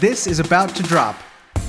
[0.00, 1.16] This is About to Drop,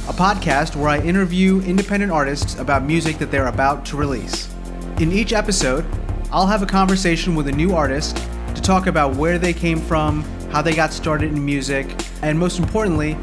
[0.07, 4.53] a podcast where I interview independent artists about music that they're about to release.
[4.99, 5.83] In each episode,
[6.31, 8.17] I'll have a conversation with a new artist
[8.53, 10.21] to talk about where they came from,
[10.51, 11.87] how they got started in music,
[12.21, 13.13] and most importantly,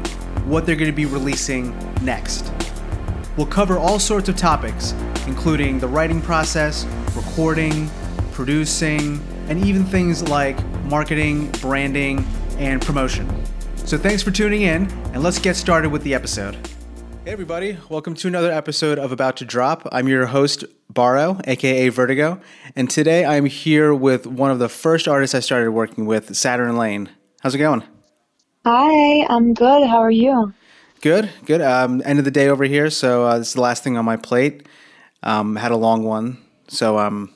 [0.43, 2.51] what they're going to be releasing next.
[3.37, 4.91] We'll cover all sorts of topics,
[5.25, 6.83] including the writing process,
[7.15, 7.89] recording,
[8.33, 12.27] producing, and even things like marketing, branding,
[12.57, 13.46] and promotion.
[13.87, 16.55] So thanks for tuning in, and let's get started with the episode.
[17.23, 19.87] Hey, everybody, welcome to another episode of About to Drop.
[19.93, 22.41] I'm your host, Barrow, aka Vertigo,
[22.75, 26.75] and today I'm here with one of the first artists I started working with, Saturn
[26.75, 27.07] Lane.
[27.39, 27.81] How's it going?
[28.65, 29.87] Hi, I'm good.
[29.87, 30.53] How are you?
[30.99, 31.61] Good, good.
[31.61, 34.03] Um, end of the day over here, so uh, this is the last thing on
[34.03, 34.67] my plate.
[35.23, 37.33] Um, had a long one, so um,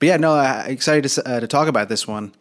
[0.00, 2.34] but yeah, no, uh, excited to uh, to talk about this one.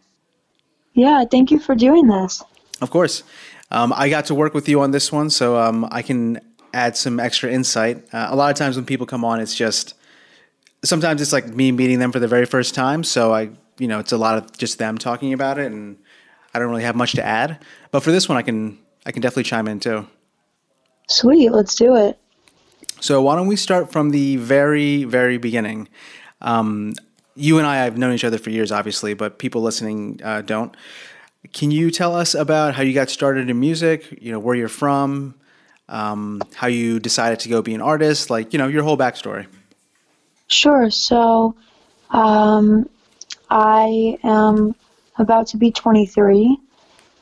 [0.95, 2.41] Yeah, thank you for doing this.
[2.81, 3.23] Of course.
[3.71, 6.39] Um, I got to work with you on this one, so um, I can
[6.73, 8.05] add some extra insight.
[8.13, 9.95] Uh, a lot of times when people come on, it's just
[10.83, 13.03] sometimes it's like me meeting them for the very first time.
[13.03, 13.49] So I,
[13.79, 15.97] you know, it's a lot of just them talking about it, and
[16.53, 17.63] I don't really have much to add.
[17.91, 20.07] But for this one, I can I can definitely chime in too.
[21.07, 22.19] Sweet, let's do it.
[22.99, 25.89] So why don't we start from the very very beginning?
[26.41, 26.93] Um,
[27.35, 30.75] you and I have known each other for years, obviously, but people listening uh, don't.
[31.55, 34.21] Can you tell us about how you got started in music?
[34.21, 35.35] You know, where you're from,
[35.87, 39.47] um, how you decided to go be an artist, like you know, your whole backstory.
[40.47, 40.91] Sure.
[40.91, 41.55] So,
[42.09, 42.89] um,
[43.49, 44.75] I am
[45.17, 46.57] about to be 23,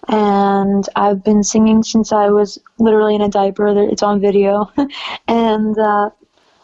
[0.08, 3.68] and I've been singing since I was literally in a diaper.
[3.88, 4.72] It's on video,
[5.28, 6.10] and uh,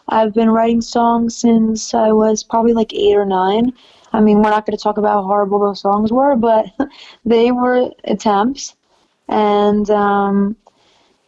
[0.08, 3.74] I've been writing songs since I was probably like eight or nine.
[4.12, 6.66] I mean, we're not going to talk about how horrible those songs were, but
[7.24, 8.74] they were attempts.
[9.28, 10.56] And um,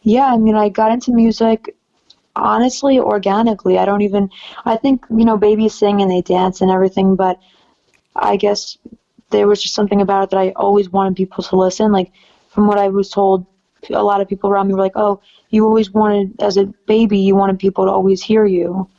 [0.03, 1.75] yeah, I mean, I got into music
[2.35, 3.77] honestly organically.
[3.77, 4.29] I don't even,
[4.65, 7.39] I think, you know, babies sing and they dance and everything, but
[8.15, 8.77] I guess
[9.31, 11.91] there was just something about it that I always wanted people to listen.
[11.91, 12.11] Like,
[12.49, 13.45] from what I was told,
[13.91, 17.19] a lot of people around me were like, oh, you always wanted, as a baby,
[17.19, 18.89] you wanted people to always hear you.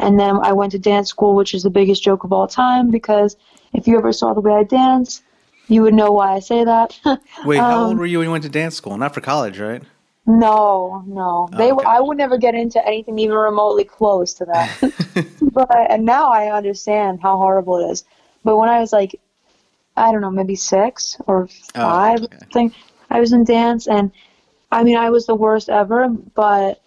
[0.00, 2.90] And then I went to dance school, which is the biggest joke of all time
[2.90, 3.36] because
[3.72, 5.22] if you ever saw the way I dance,
[5.68, 6.98] you would know why I say that.
[7.44, 8.96] Wait, um, how old were you when you went to dance school?
[8.96, 9.82] Not for college, right?
[10.26, 11.48] No, no.
[11.52, 11.84] Oh, they okay.
[11.86, 15.26] I would never get into anything even remotely close to that.
[15.52, 18.04] but and now I understand how horrible it is.
[18.42, 19.20] But when I was like
[19.96, 22.38] I don't know, maybe 6 or 5 oh, okay.
[22.52, 22.74] thing,
[23.10, 24.12] I was in dance and
[24.72, 26.80] I mean, I was the worst ever, but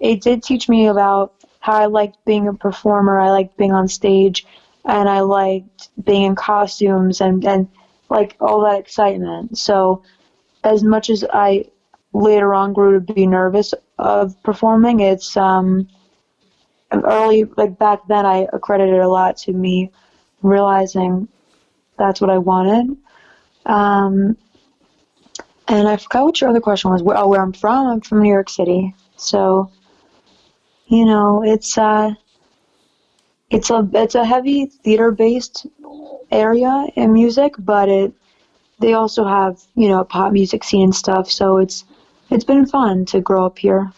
[0.00, 3.18] it did teach me about how I liked being a performer.
[3.18, 4.44] I liked being on stage,
[4.84, 7.68] and I liked being in costumes and and
[8.10, 9.56] like all that excitement.
[9.56, 10.02] So,
[10.62, 11.64] as much as I
[12.12, 15.88] later on grew to be nervous of performing, it's um
[16.92, 19.90] early like back then I accredited a lot to me
[20.42, 21.28] realizing
[21.96, 22.94] that's what I wanted.
[23.64, 24.36] Um,
[25.66, 27.02] and I forgot what your other question was.
[27.02, 27.86] Where, oh, where I'm from?
[27.86, 28.94] I'm from New York City.
[29.16, 29.70] So
[30.86, 32.14] you know, it's uh,
[33.50, 35.66] it's a it's a heavy theater based
[36.30, 38.12] area in music, but it
[38.80, 41.30] they also have you know a pop music scene and stuff.
[41.30, 41.84] So it's
[42.30, 43.92] it's been fun to grow up here.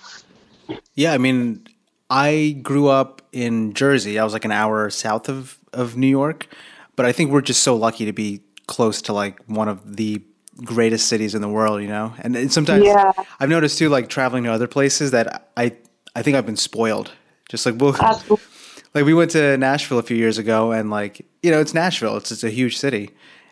[0.94, 1.66] Yeah, I mean,
[2.10, 4.19] I grew up in Jersey.
[4.19, 6.48] I was like an hour south of of New York,
[6.94, 10.22] but I think we're just so lucky to be close to like one of the
[10.64, 12.14] greatest cities in the world, you know.
[12.19, 13.12] And, sometimes yeah.
[13.38, 15.76] I've noticed too, like traveling to other places, that I
[16.16, 17.12] I think I've been spoiled.
[17.50, 17.93] Just like we'll,
[18.94, 22.16] like we went to Nashville a few years ago, and like you know, it's Nashville.
[22.16, 23.10] It's it's a huge city,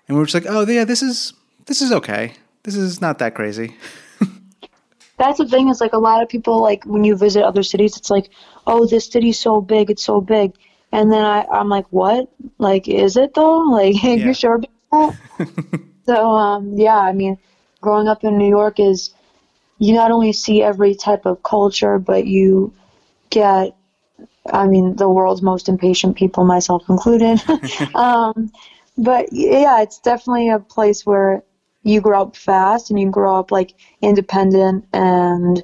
[0.08, 1.34] and we are just like, oh yeah, this is
[1.66, 2.32] this is okay.
[2.62, 3.76] This is not that crazy.
[5.18, 7.98] That's the thing is like a lot of people like when you visit other cities,
[7.98, 8.30] it's like,
[8.66, 10.54] oh, this city's so big, it's so big,
[10.90, 12.32] and then I I'm like, what?
[12.56, 13.62] Like, is it though?
[13.70, 14.14] Like, yeah.
[14.14, 15.82] you sure about that?
[16.06, 17.36] so um, yeah, I mean,
[17.82, 19.12] growing up in New York is
[19.84, 22.72] you not only see every type of culture, but you
[23.28, 23.76] get,
[24.50, 27.38] I mean, the world's most impatient people, myself included.
[27.94, 28.50] um,
[28.96, 31.42] but yeah, it's definitely a place where
[31.82, 35.62] you grow up fast and you grow up like independent and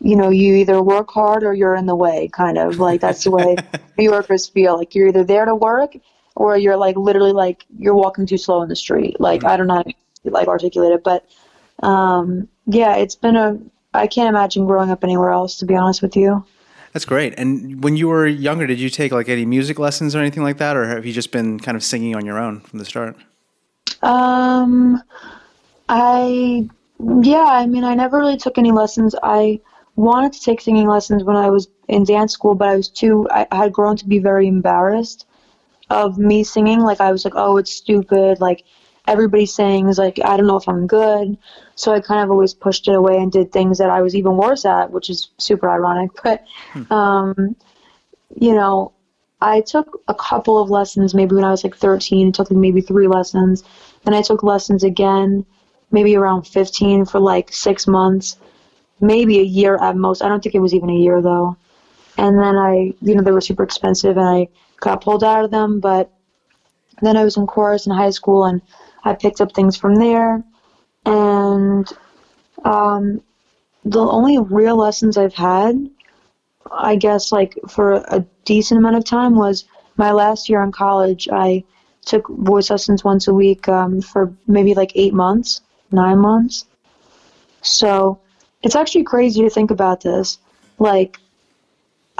[0.00, 3.24] you know you either work hard or you're in the way kind of like that's
[3.24, 3.56] the way
[3.98, 5.94] new yorkers feel like you're either there to work
[6.34, 9.50] or you're like literally like you're walking too slow in the street like mm-hmm.
[9.50, 9.92] i don't know how to
[10.24, 11.26] like articulate it but
[11.82, 13.58] um, yeah, it's been a.
[13.92, 16.44] I can't imagine growing up anywhere else, to be honest with you.
[16.92, 17.34] That's great.
[17.36, 20.58] And when you were younger, did you take like any music lessons or anything like
[20.58, 23.16] that, or have you just been kind of singing on your own from the start?
[24.02, 25.02] Um,
[25.88, 26.68] I
[27.00, 29.14] Yeah, I mean, I never really took any lessons.
[29.22, 29.60] I
[29.96, 33.28] wanted to take singing lessons when I was in dance school, but I was too,
[33.30, 35.26] I, I had grown to be very embarrassed
[35.90, 36.80] of me singing.
[36.80, 38.40] Like, I was like, oh, it's stupid.
[38.40, 38.64] Like,
[39.06, 41.36] everybody is Like, I don't know if I'm good.
[41.76, 44.36] So I kind of always pushed it away and did things that I was even
[44.36, 46.10] worse at, which is super ironic.
[46.22, 46.92] But, hmm.
[46.92, 47.56] um,
[48.36, 48.92] you know,
[49.40, 53.08] I took a couple of lessons maybe when I was like 13, took maybe three
[53.08, 53.62] lessons.
[54.04, 55.44] Then I took lessons again,
[55.90, 58.38] maybe around 15 for like six months,
[59.00, 60.22] maybe a year at most.
[60.22, 61.56] I don't think it was even a year though.
[62.16, 64.48] And then I, you know, they were super expensive and I
[64.80, 65.80] got pulled out of them.
[65.80, 66.10] But
[67.02, 68.62] then I was in chorus in high school and
[69.04, 70.42] I picked up things from there.
[71.06, 71.86] And
[72.64, 73.20] um,
[73.84, 75.76] the only real lessons I've had
[76.72, 79.64] I guess like for a decent amount of time was
[79.96, 81.28] my last year in college.
[81.30, 81.64] I
[82.04, 85.60] took voice lessons once a week um, for maybe like eight months,
[85.90, 86.66] nine months.
[87.62, 88.18] So
[88.62, 90.38] it's actually crazy to think about this.
[90.78, 91.18] Like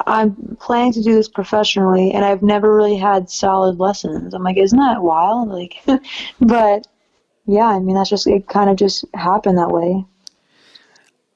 [0.06, 4.34] I'm planning to do this professionally, and I've never really had solid lessons.
[4.34, 5.48] I'm like, isn't that wild?
[5.48, 5.76] Like,
[6.40, 6.86] but
[7.46, 8.48] yeah, I mean, that's just it.
[8.48, 10.04] Kind of just happened that way.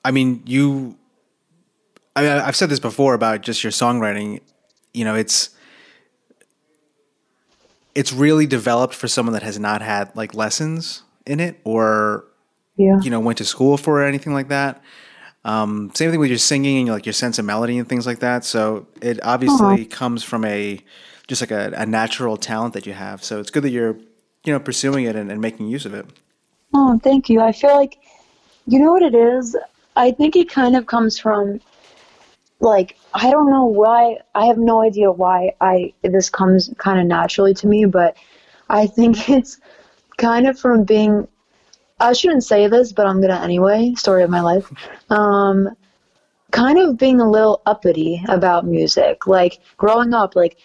[0.05, 0.97] I mean, you
[2.19, 4.41] I mean, I've said this before about just your songwriting.
[4.93, 5.51] You know, it's
[7.95, 12.25] it's really developed for someone that has not had like lessons in it or
[12.77, 12.99] yeah.
[13.03, 14.83] you know went to school for it, anything like that.
[15.45, 18.07] Um, same thing with your singing and your, like your sense of melody and things
[18.07, 18.45] like that.
[18.45, 19.85] So it obviously uh-huh.
[19.91, 20.83] comes from a
[21.27, 23.23] just like a, a, natural talent that you have.
[23.23, 23.97] So it's good that you're
[24.45, 26.07] you know pursuing it and, and making use of it.
[26.75, 27.41] Oh, thank you.
[27.41, 27.99] I feel like
[28.67, 29.57] you know what it is.
[29.97, 31.61] I think it kind of comes from
[32.61, 37.07] like I don't know why I have no idea why I this comes kind of
[37.07, 38.17] naturally to me, but
[38.69, 39.61] I think it's
[40.17, 41.29] kind of from being
[42.01, 43.95] I shouldn't say this, but I'm gonna anyway.
[43.97, 44.71] Story of my life.
[45.11, 45.75] Um,
[46.51, 49.27] kind of being a little uppity about music.
[49.27, 50.59] Like growing up, like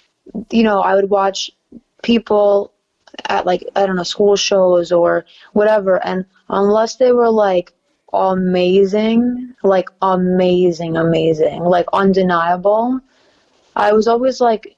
[0.51, 1.49] you know, I would watch
[2.01, 2.73] people
[3.29, 7.73] at like I don't know school shows or whatever, and unless they were like
[8.13, 12.99] amazing, like amazing, amazing, like undeniable.
[13.75, 14.75] I was always like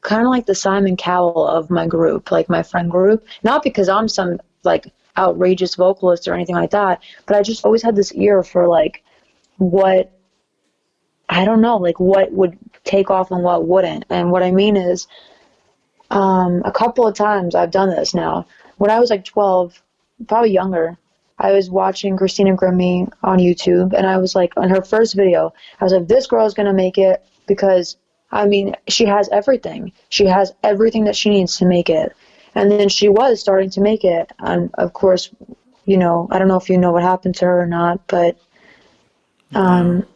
[0.00, 3.26] kind of like the Simon Cowell of my group, like my friend group.
[3.42, 7.82] Not because I'm some like outrageous vocalist or anything like that, but I just always
[7.82, 9.02] had this ear for like
[9.58, 10.10] what
[11.28, 14.04] I don't know, like what would take off and what wouldn't.
[14.10, 15.06] And what I mean is,
[16.10, 18.46] um, a couple of times I've done this now.
[18.76, 19.82] When I was like 12,
[20.28, 20.98] probably younger,
[21.38, 25.52] I was watching Christina Grimmie on YouTube, and I was like, on her first video,
[25.80, 27.96] I was like, this girl is gonna make it because,
[28.30, 29.92] I mean, she has everything.
[30.10, 32.14] She has everything that she needs to make it,
[32.54, 35.30] and then she was starting to make it, and of course,
[35.84, 38.38] you know, I don't know if you know what happened to her or not, but,
[39.54, 40.06] um,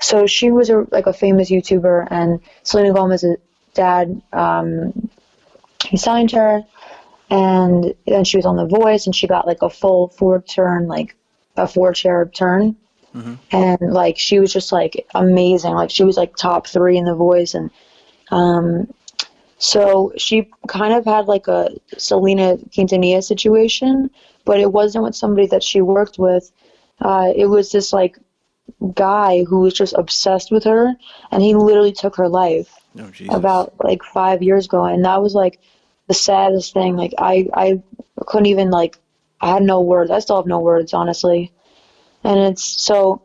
[0.00, 3.36] so she was a, like a famous YouTuber, and Selena Gomez's
[3.74, 5.10] dad, um,
[5.88, 6.62] he signed her
[7.30, 10.86] and then she was on The Voice, and she got like a full four turn,
[10.86, 11.16] like
[11.56, 12.76] a four chair turn,
[13.14, 13.34] mm-hmm.
[13.50, 15.74] and like she was just like amazing.
[15.74, 17.70] Like she was like top three in The Voice, and
[18.30, 18.92] um,
[19.64, 24.10] so she kind of had like a Selena Quintanilla situation,
[24.44, 26.52] but it wasn't with somebody that she worked with.
[27.00, 28.18] Uh, it was this like
[28.92, 30.94] guy who was just obsessed with her,
[31.30, 35.34] and he literally took her life oh, about like five years ago, and that was
[35.34, 35.58] like
[36.08, 36.94] the saddest thing.
[36.94, 37.82] Like I, I
[38.26, 38.98] couldn't even like,
[39.40, 40.10] I had no words.
[40.10, 41.52] I still have no words, honestly.
[42.22, 43.22] And it's so,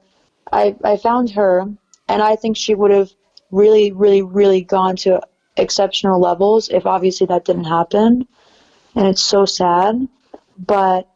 [0.53, 1.65] I, I found her,
[2.07, 3.09] and I think she would have
[3.51, 5.21] really, really, really gone to
[5.59, 8.27] exceptional levels if obviously that didn't happen.
[8.95, 10.07] And it's so sad,
[10.57, 11.07] but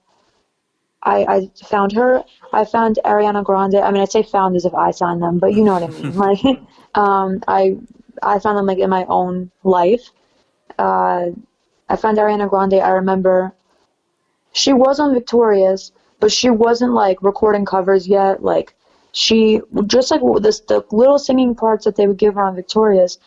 [1.02, 2.24] I, I found her.
[2.54, 3.76] I found Ariana Grande.
[3.76, 5.88] I mean, I'd say found as if I signed them, but you know what I
[5.88, 6.16] mean.
[6.16, 6.62] like,
[6.96, 7.78] um, I
[8.22, 10.10] I found them like in my own life.
[10.78, 11.32] Uh,
[11.90, 13.54] I found Ariana Grande, I remember
[14.54, 18.44] she was on Victorious, but she wasn't like recording covers yet.
[18.44, 18.76] Like
[19.12, 23.18] she just like this the little singing parts that they would give her on Victorious.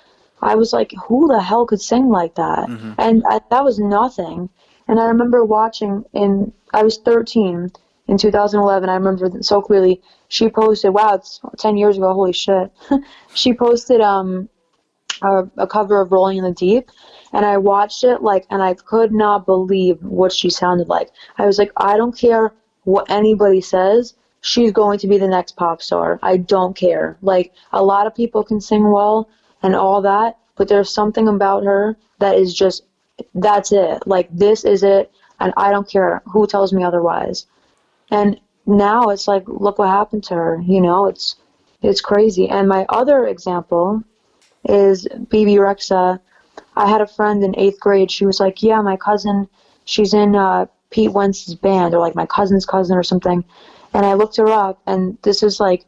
[0.43, 2.69] I was like, who the hell could sing like that?
[2.69, 2.93] Mm-hmm.
[2.99, 4.49] And I, that was nothing.
[4.89, 7.71] And I remember watching in I was 13
[8.09, 8.89] in 2011.
[8.89, 10.01] I remember so clearly.
[10.29, 12.13] She posted, wow, it's 10 years ago.
[12.13, 12.71] Holy shit.
[13.35, 14.49] she posted um
[15.23, 16.91] a, a cover of Rolling in the Deep,
[17.33, 21.11] and I watched it like, and I could not believe what she sounded like.
[21.39, 22.53] I was like, I don't care
[22.85, 24.15] what anybody says.
[24.43, 26.21] She's going to be the next pop star.
[26.23, 27.17] I don't care.
[27.23, 29.29] Like a lot of people can sing well
[29.63, 32.85] and all that, but there's something about her that is just
[33.35, 34.07] that's it.
[34.07, 35.11] Like this is it,
[35.41, 37.47] and I don't care who tells me otherwise.
[38.11, 40.63] And now it's like, look what happened to her.
[40.65, 41.37] You know, it's
[41.83, 42.49] it's crazy.
[42.49, 44.03] And my other example
[44.65, 46.21] is Bebe Rexha.
[46.75, 48.11] I had a friend in eighth grade.
[48.11, 49.49] She was like, "Yeah, my cousin,
[49.85, 53.45] she's in uh, Pete Wentz's band, or like my cousin's cousin or something."
[53.95, 55.87] And I looked her up, and this is like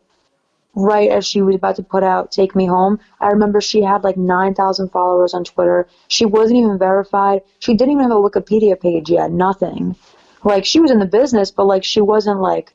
[0.78, 3.00] right as she was about to put out Take Me Home.
[3.20, 5.88] I remember she had like 9,000 followers on Twitter.
[6.06, 7.42] She wasn't even verified.
[7.58, 9.97] She didn't even have a Wikipedia page yet, nothing.
[10.44, 12.75] Like she was in the business, but like she wasn't like,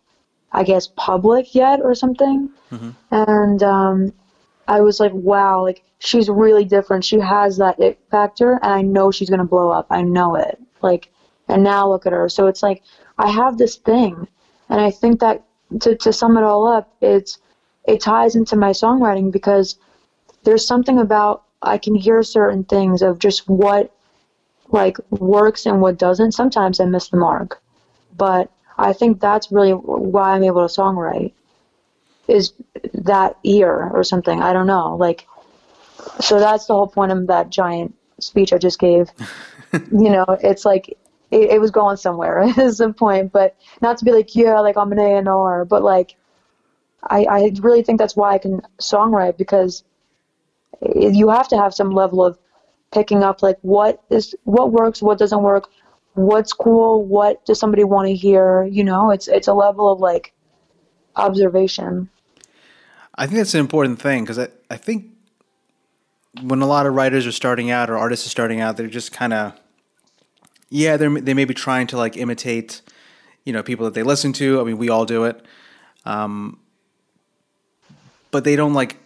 [0.52, 2.50] I guess, public yet or something.
[2.72, 2.90] Mm-hmm.
[3.12, 4.14] And um,
[4.68, 7.06] I was like, wow, like she's really different.
[7.06, 9.88] She has that it factor, and I know she's gonna blow up.
[9.90, 10.60] I know it.
[10.82, 11.10] Like,
[11.48, 12.28] and now look at her.
[12.28, 12.84] So it's like
[13.18, 14.28] I have this thing,
[14.70, 15.44] and I think that
[15.82, 17.40] to to sum it all up, it's
[17.86, 19.78] it ties into my songwriting because
[20.44, 23.96] there's something about I can hear certain things of just what
[24.70, 26.34] like works and what doesn't.
[26.34, 27.62] Sometimes I miss the mark,
[28.18, 31.34] but I think that's really why I'm able to songwrite
[32.28, 32.54] is
[32.94, 34.42] that ear or something.
[34.42, 34.96] I don't know.
[34.96, 35.28] Like,
[36.20, 39.10] so that's the whole point of that giant speech I just gave.
[39.74, 40.90] you know, it's like
[41.32, 44.78] it, it was going somewhere is the point, but not to be like, yeah, like
[44.78, 46.16] I'm an A and R, but like
[47.10, 49.84] I, I really think that's why I can songwrite because
[50.96, 52.38] you have to have some level of
[52.92, 55.70] picking up like what is what works, what doesn't work,
[56.14, 58.64] what's cool, what does somebody want to hear.
[58.64, 60.34] You know, it's it's a level of like
[61.16, 62.10] observation.
[63.16, 65.08] I think that's an important thing because I, I think
[66.42, 69.12] when a lot of writers are starting out or artists are starting out, they're just
[69.12, 69.54] kind of
[70.70, 72.82] yeah, they they may be trying to like imitate
[73.46, 74.60] you know people that they listen to.
[74.60, 75.46] I mean, we all do it.
[76.06, 76.60] Um,
[78.34, 78.98] but they don't like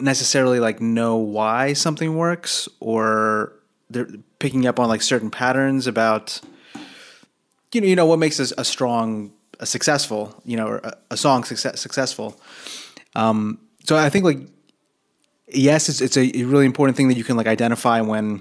[0.00, 3.52] necessarily like know why something works or
[3.90, 6.40] they're picking up on like certain patterns about
[7.72, 9.30] you know you know what makes a, a strong
[9.60, 12.40] a successful you know a, a song success, successful.
[13.14, 14.38] Um, so i think like
[15.48, 18.40] yes it's, it's a really important thing that you can like identify when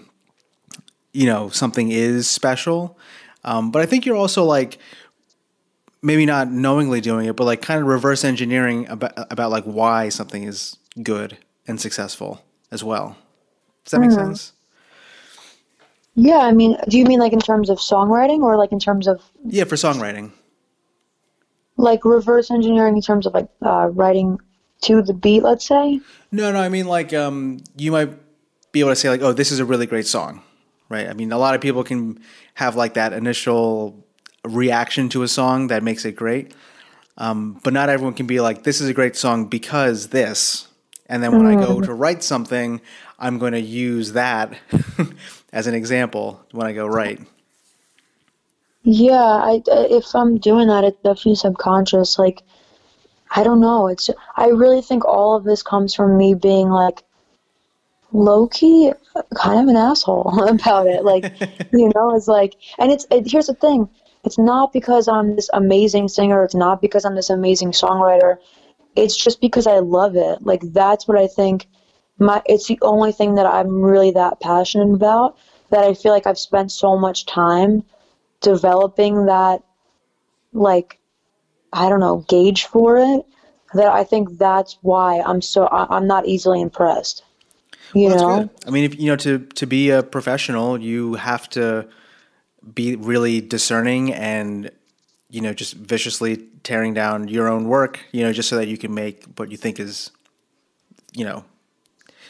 [1.12, 2.98] you know something is special.
[3.44, 4.80] Um, but i think you're also like
[6.02, 10.10] maybe not knowingly doing it, but like kind of reverse engineering about about like why
[10.10, 11.38] something is good
[11.68, 12.42] and successful
[12.72, 13.18] as well.
[13.86, 14.16] Does that make mm.
[14.16, 14.54] sense?
[16.16, 19.08] Yeah, I mean, do you mean like in terms of songwriting or like in terms
[19.08, 20.32] of Yeah, for songwriting.
[21.78, 24.38] Like reverse engineering in terms of like uh, writing
[24.82, 26.02] to the beat, let's say?
[26.32, 28.12] No, no, I mean like um you might
[28.72, 30.44] be able to say like, "Oh, this is a really great song."
[30.90, 31.08] Right?
[31.08, 32.20] I mean, a lot of people can
[32.56, 34.06] have like that initial
[34.46, 36.54] reaction to a song that makes it great.
[37.18, 40.68] Um, but not everyone can be like, this is a great song because this.
[41.08, 41.58] And then when mm.
[41.58, 41.86] I go mm.
[41.86, 42.80] to write something,
[43.18, 44.58] I'm going to use that
[45.54, 47.20] as an example when I go write.
[48.84, 52.18] Yeah, I, if I'm doing that, it's definitely subconscious.
[52.18, 52.44] Like,
[53.32, 53.88] I don't know.
[53.88, 57.04] It's I really think all of this comes from me being like
[58.12, 58.92] low key,
[59.36, 61.04] kind of an asshole about it.
[61.04, 61.26] Like,
[61.74, 63.90] you know, it's like, and it's it, here's the thing
[64.24, 68.38] it's not because I'm this amazing singer, it's not because I'm this amazing songwriter.
[68.96, 70.42] It's just because I love it.
[70.42, 71.68] Like that's what I think
[72.18, 75.38] my it's the only thing that I'm really that passionate about
[75.70, 77.84] that I feel like I've spent so much time
[78.42, 79.64] developing that
[80.54, 81.00] like
[81.72, 83.26] I don't know, gauge for it
[83.74, 87.24] that I think that's why I'm so I'm not easily impressed.
[87.94, 88.50] You well, know?
[88.68, 91.88] I mean, if you know to to be a professional, you have to
[92.74, 94.72] be really discerning and
[95.30, 98.78] you know just viciously tearing down your own work you know just so that you
[98.78, 100.12] can make what you think is
[101.14, 101.44] you know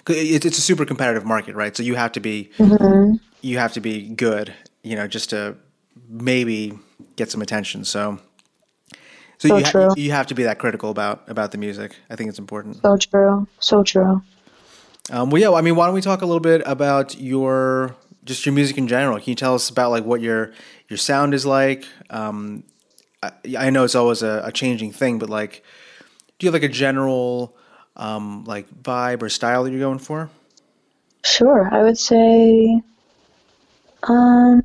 [0.07, 1.75] it's, it's a super competitive market right?
[1.75, 3.15] So you have to be mm-hmm.
[3.41, 5.55] you have to be good you know just to
[6.07, 6.77] maybe
[7.15, 7.85] get some attention.
[7.85, 8.19] So
[9.37, 11.95] so, so you, ha- you have to be that critical about about the music.
[12.09, 12.81] I think it's important.
[12.81, 13.47] So true.
[13.59, 14.21] So true.
[15.11, 17.95] Um, well yeah i mean why don't we talk a little bit about your
[18.29, 19.19] just your music in general.
[19.19, 20.53] Can you tell us about like what your
[20.87, 21.85] your sound is like?
[22.11, 22.63] Um,
[23.23, 25.63] I, I, know it's always a, a, changing thing, but like,
[26.37, 27.57] do you have like a general
[27.97, 30.29] um, like vibe or style that you're going for?
[31.25, 32.81] Sure, I would say,
[34.03, 34.63] um,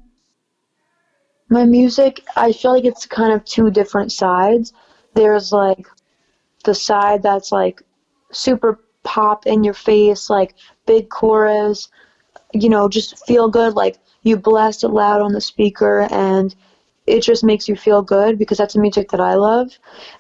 [1.49, 2.23] my music.
[2.37, 4.75] I feel like it's kind of two different sides.
[5.15, 5.87] There's like
[6.65, 7.83] the side that's like
[8.31, 10.55] super pop in your face, like
[10.87, 11.89] big chorus,
[12.55, 13.75] you know, just feel good.
[13.75, 16.55] Like you blast it loud on the speaker and
[17.07, 19.71] it just makes you feel good because that's the music that I love.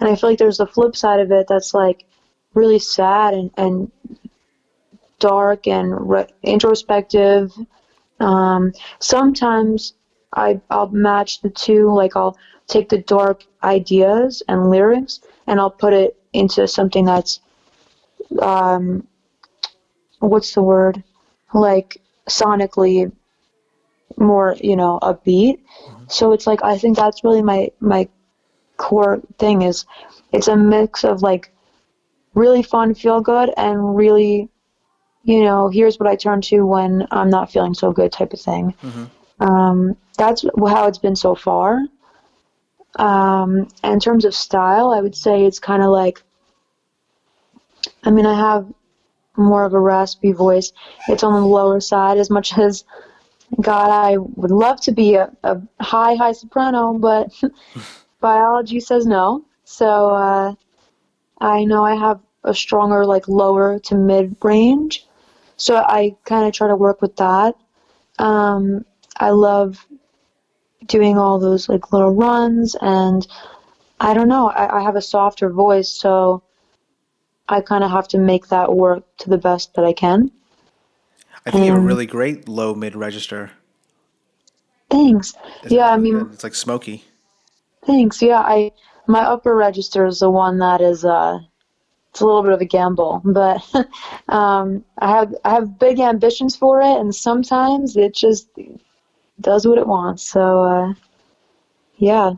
[0.00, 2.04] And I feel like there's the flip side of it that's like
[2.54, 3.92] really sad and, and
[5.20, 7.52] dark and re- introspective.
[8.20, 9.94] Um, sometimes
[10.34, 11.92] I, I'll match the two.
[11.94, 12.36] Like I'll
[12.68, 17.40] take the dark ideas and lyrics and I'll put it into something that's
[18.40, 19.06] um,
[20.20, 21.02] what's the word
[21.54, 23.10] like sonically
[24.16, 26.04] more you know upbeat mm-hmm.
[26.08, 28.08] so it's like i think that's really my my
[28.76, 29.86] core thing is
[30.32, 31.52] it's a mix of like
[32.34, 34.48] really fun feel good and really
[35.22, 38.40] you know here's what i turn to when i'm not feeling so good type of
[38.40, 39.42] thing mm-hmm.
[39.42, 41.80] um, that's how it's been so far
[42.96, 46.22] um, in terms of style i would say it's kind of like
[48.04, 48.66] i mean i have
[49.36, 50.72] more of a raspy voice
[51.08, 52.84] it's on the lower side as much as
[53.60, 57.30] God, I would love to be a, a high, high soprano, but
[58.20, 59.44] biology says no.
[59.64, 60.54] So uh,
[61.40, 65.06] I know I have a stronger, like lower to mid range.
[65.56, 67.54] So I kind of try to work with that.
[68.18, 68.84] Um,
[69.16, 69.86] I love
[70.86, 73.26] doing all those like little runs, and
[74.00, 74.48] I don't know.
[74.48, 76.42] I, I have a softer voice, so
[77.48, 80.30] I kind of have to make that work to the best that I can.
[81.46, 83.50] I think you have a really great low mid register.
[84.90, 85.34] Thanks.
[85.68, 87.04] yeah, I mean, it's like smoky.
[87.84, 88.22] Thanks.
[88.22, 88.72] Yeah, I
[89.06, 91.40] my upper register is the one that is uh,
[92.10, 93.60] it's a little bit of a gamble, but
[94.28, 98.48] um, I have I have big ambitions for it, and sometimes it just
[99.40, 100.22] does what it wants.
[100.22, 100.94] So, uh,
[101.96, 102.34] yeah.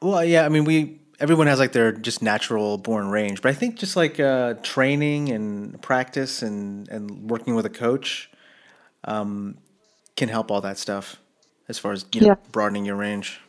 [0.00, 0.46] Well, yeah.
[0.46, 3.96] I mean, we everyone has like their just natural born range, but I think just
[3.96, 8.30] like uh, training and practice and and working with a coach
[9.04, 9.58] um,
[10.16, 11.16] can help all that stuff
[11.68, 12.34] as far as you know, yeah.
[12.52, 13.40] broadening your range.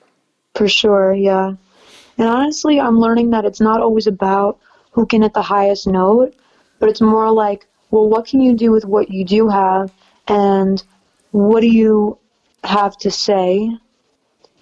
[0.55, 1.53] For sure, yeah.
[2.17, 4.59] And honestly, I'm learning that it's not always about
[4.91, 6.35] who can hit the highest note,
[6.79, 9.91] but it's more like, well, what can you do with what you do have,
[10.27, 10.83] and
[11.31, 12.17] what do you
[12.63, 13.71] have to say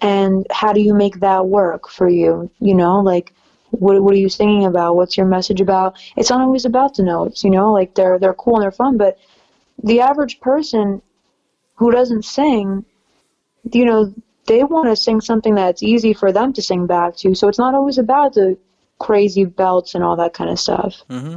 [0.00, 2.50] and how do you make that work for you?
[2.60, 3.32] You know like
[3.70, 4.96] what, what are you singing about?
[4.96, 5.98] What's your message about?
[6.16, 8.96] It's not always about the notes you know like they're they're cool and they're fun
[8.96, 9.18] but
[9.82, 11.02] the average person
[11.74, 12.84] who doesn't sing
[13.72, 14.12] you know
[14.48, 17.34] they want to sing something that's easy for them to sing back to.
[17.34, 18.58] So it's not always about the
[18.98, 21.02] crazy belts and all that kind of stuff.
[21.08, 21.36] Mm-hmm.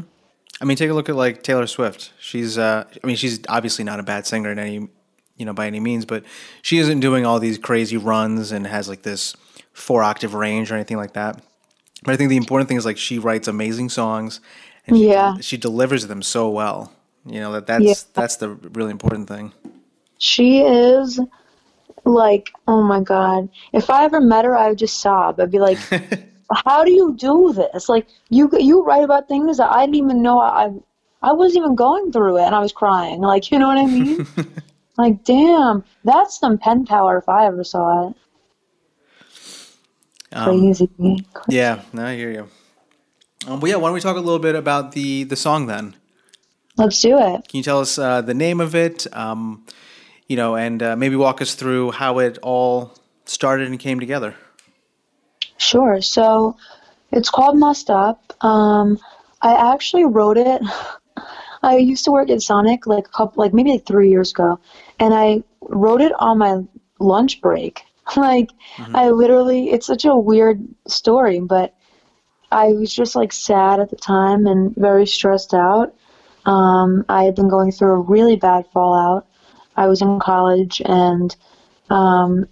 [0.61, 2.11] i mean take a look at like taylor swift.
[2.19, 4.89] She's uh i mean she's obviously not a bad singer in any
[5.41, 6.23] you know by any means, but
[6.61, 9.35] she isn't doing all these crazy runs and has like this
[9.73, 11.41] four octave range or anything like that.
[12.03, 14.39] But I think the important thing is like she writes amazing songs
[14.85, 15.37] and she, yeah.
[15.41, 16.93] she delivers them so well.
[17.25, 17.95] You know that that's yeah.
[18.13, 19.51] that's the really important thing.
[20.19, 21.19] She is
[22.05, 23.49] like, oh my god!
[23.73, 25.39] If I ever met her, I would just sob.
[25.39, 25.79] I'd be like,
[26.65, 27.89] "How do you do this?
[27.89, 30.71] Like, you you write about things that I didn't even know I
[31.23, 33.21] I wasn't even going through it, and I was crying.
[33.21, 34.27] Like, you know what I mean?
[35.01, 38.15] Like, damn, that's some pen power if I ever saw it.
[40.31, 40.89] Um, Crazy.
[41.49, 42.47] Yeah, no, I hear you.
[43.47, 45.95] Um, but yeah, why don't we talk a little bit about the the song then?
[46.77, 47.47] Let's do it.
[47.47, 49.07] Can you tell us uh, the name of it?
[49.11, 49.65] Um,
[50.27, 52.93] you know, and uh, maybe walk us through how it all
[53.25, 54.35] started and came together.
[55.57, 55.99] Sure.
[56.03, 56.57] So
[57.11, 58.33] it's called Messed Up.
[58.45, 58.99] Um,
[59.41, 60.61] I actually wrote it
[61.63, 64.59] I used to work at Sonic like a couple, like maybe like three years ago,
[65.01, 66.61] and I wrote it on my
[66.99, 67.81] lunch break.
[68.15, 68.95] like mm-hmm.
[68.95, 71.75] I literally, it's such a weird story, but
[72.51, 75.95] I was just like sad at the time and very stressed out.
[76.45, 79.27] Um, I had been going through a really bad fallout.
[79.75, 81.35] I was in college and
[81.89, 82.47] um,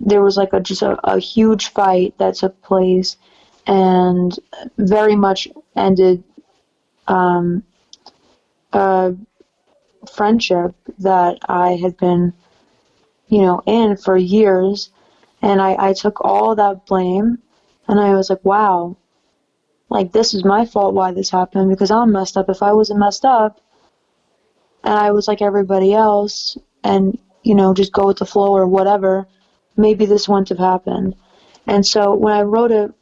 [0.00, 3.16] there was like a just a, a huge fight that took place
[3.66, 4.38] and
[4.76, 6.22] very much ended
[7.08, 7.64] um,
[8.72, 9.14] a
[10.08, 12.32] friendship that I had been,
[13.28, 14.90] you know, in for years.
[15.42, 17.38] And I, I took all that blame
[17.88, 18.96] and I was like, wow,
[19.88, 22.48] like this is my fault why this happened because I'm messed up.
[22.48, 23.60] If I wasn't messed up
[24.84, 28.66] and I was like everybody else and, you know, just go with the flow or
[28.66, 29.26] whatever,
[29.76, 31.16] maybe this wouldn't have happened.
[31.66, 32.92] And so when I wrote it,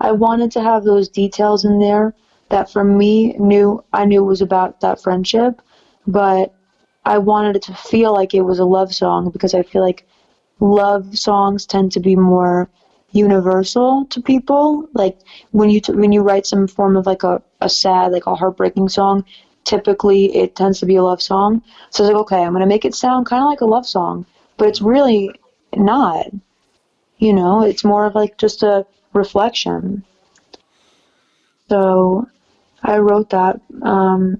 [0.00, 2.14] I wanted to have those details in there
[2.48, 5.62] that for me knew I knew was about that friendship,
[6.06, 6.52] but
[7.04, 10.04] I wanted it to feel like it was a love song because I feel like
[10.60, 12.68] love songs tend to be more
[13.12, 14.88] universal to people.
[14.94, 15.18] Like
[15.52, 18.34] when you t- when you write some form of like a, a sad like a
[18.34, 19.24] heartbreaking song,
[19.64, 21.62] typically it tends to be a love song.
[21.90, 23.86] So I was like, okay, I'm gonna make it sound kind of like a love
[23.86, 25.30] song, but it's really
[25.76, 26.26] not.
[27.18, 28.84] You know, it's more of like just a
[29.14, 30.04] reflection.
[31.68, 32.26] So
[32.82, 34.38] I wrote that um,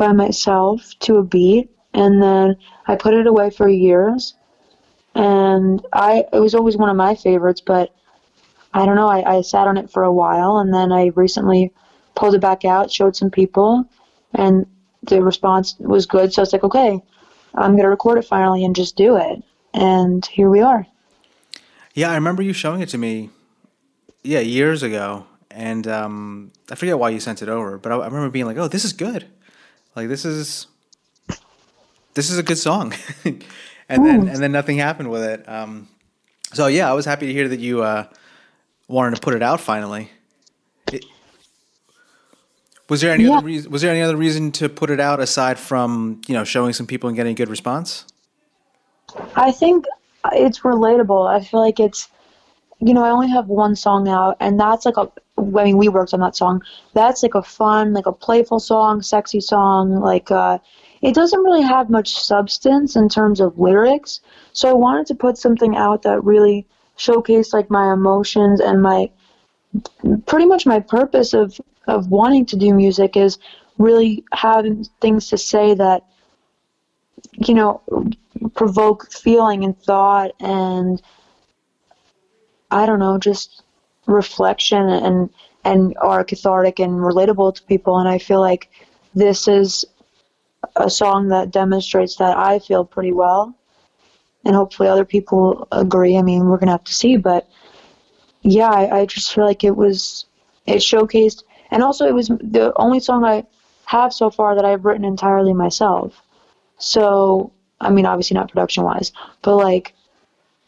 [0.00, 4.34] by myself to a beat, and then I put it away for years.
[5.14, 7.94] and I it was always one of my favorites, but
[8.72, 9.08] I don't know.
[9.08, 11.70] I, I sat on it for a while, and then I recently
[12.14, 13.84] pulled it back out, showed some people,
[14.32, 14.64] and
[15.02, 16.32] the response was good.
[16.32, 16.98] So I was like, okay,
[17.54, 19.42] I'm gonna record it finally and just do it,
[19.74, 20.86] and here we are.
[21.92, 23.28] Yeah, I remember you showing it to me.
[24.22, 28.06] Yeah, years ago, and um, I forget why you sent it over, but I, I
[28.06, 29.26] remember being like, "Oh, this is good.
[29.96, 30.66] Like this is
[32.14, 33.44] this is a good song." and
[33.88, 35.48] then and then nothing happened with it.
[35.48, 35.88] Um,
[36.52, 38.06] so yeah, I was happy to hear that you uh,
[38.88, 40.10] wanted to put it out finally.
[40.92, 41.04] It,
[42.88, 43.36] was there any yeah.
[43.36, 43.70] other reason?
[43.70, 46.86] Was there any other reason to put it out aside from you know showing some
[46.86, 48.04] people and getting a good response?
[49.36, 49.86] I think
[50.32, 51.28] it's relatable.
[51.28, 52.08] I feel like it's
[52.80, 55.10] you know I only have one song out, and that's like a.
[55.40, 56.62] I mean, we worked on that song.
[56.94, 60.00] That's like a fun, like a playful song, sexy song.
[60.00, 60.58] Like uh,
[61.02, 64.20] it doesn't really have much substance in terms of lyrics.
[64.52, 66.66] So I wanted to put something out that really
[66.98, 69.10] showcased like my emotions and my
[70.26, 73.38] pretty much my purpose of of wanting to do music is
[73.78, 76.04] really having things to say that
[77.38, 77.80] you know
[78.54, 81.00] provoke feeling and thought and
[82.70, 83.62] I don't know just
[84.12, 85.30] reflection and
[85.64, 88.70] and are cathartic and relatable to people and I feel like
[89.14, 89.84] this is
[90.76, 93.54] a song that demonstrates that I feel pretty well.
[94.44, 96.16] And hopefully other people agree.
[96.16, 97.16] I mean, we're to have to see.
[97.16, 97.48] But
[98.42, 100.26] yeah, I, I just feel like it was,
[100.66, 103.44] it showcased, and also it was the only song I
[103.84, 106.22] have so far that I've written entirely myself.
[106.78, 109.92] So, I mean, obviously not production wise, but like,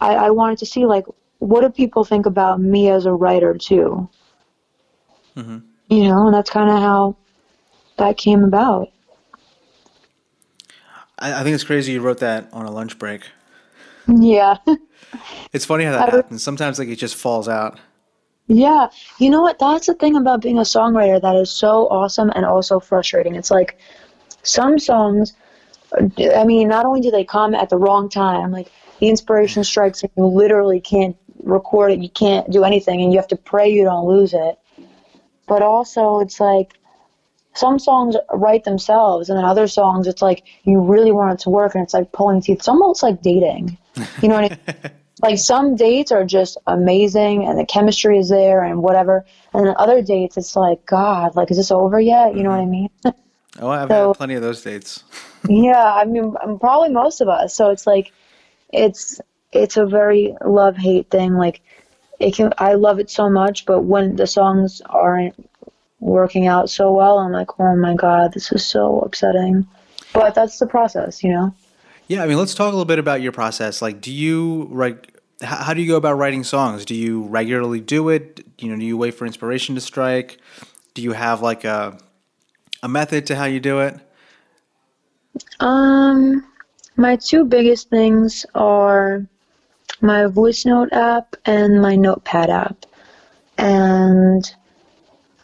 [0.01, 1.07] I, I wanted to see, like,
[1.43, 4.09] what do people think about me as a writer too?
[5.37, 5.59] Mm-hmm.
[5.89, 7.17] You know, and that's kind of how
[7.97, 8.89] that came about.
[11.19, 13.23] I, I think it's crazy you wrote that on a lunch break.
[14.07, 14.57] Yeah.
[15.53, 16.43] it's funny how that happens.
[16.43, 17.79] Sometimes like it just falls out.
[18.47, 18.89] Yeah.
[19.19, 19.59] You know what?
[19.59, 23.35] That's the thing about being a songwriter that is so awesome and also frustrating.
[23.35, 23.79] It's like
[24.43, 25.35] some songs
[26.19, 30.03] I mean, not only do they come at the wrong time, like the inspiration strikes
[30.03, 33.69] and you literally can't record it, you can't do anything and you have to pray
[33.69, 34.59] you don't lose it.
[35.47, 36.75] But also it's like
[37.55, 41.51] some songs write themselves, and then other songs, it's like you really want it to
[41.51, 42.61] work, and it's like pulling teeth.
[42.61, 43.77] It's almost like dating.
[44.23, 44.93] You know what I mean?
[45.23, 49.25] like some dates are just amazing and the chemistry is there and whatever
[49.55, 52.59] and then other dates it's like god like is this over yet you know what
[52.59, 52.71] i mm-hmm.
[52.71, 52.91] mean
[53.61, 55.05] oh i've so, had plenty of those dates
[55.49, 58.13] yeah i mean probably most of us so it's like
[58.73, 59.21] it's
[59.53, 61.61] it's a very love hate thing like
[62.19, 65.35] it can i love it so much but when the songs aren't
[66.03, 67.19] working out so well.
[67.19, 69.67] I'm like, oh my god, this is so upsetting.
[70.13, 71.55] But that's the process, you know.
[72.09, 73.81] Yeah, I mean, let's talk a little bit about your process.
[73.81, 75.09] Like, do you like?
[75.41, 76.85] How do you go about writing songs?
[76.85, 78.45] Do you regularly do it?
[78.59, 80.39] You know, do you wait for inspiration to strike?
[80.95, 81.99] Do you have like a
[82.83, 83.99] a method to how you do it?
[85.61, 86.47] Um,
[86.97, 89.27] my two biggest things are
[90.03, 92.85] my voice note app and my notepad app.
[93.57, 94.53] And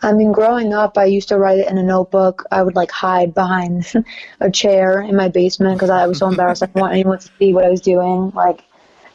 [0.03, 2.45] I mean, growing up, I used to write it in a notebook.
[2.51, 3.93] I would like hide behind
[4.41, 6.63] a chair in my basement because I was so embarrassed.
[6.63, 8.31] I didn't want anyone to see what I was doing.
[8.35, 8.63] Like,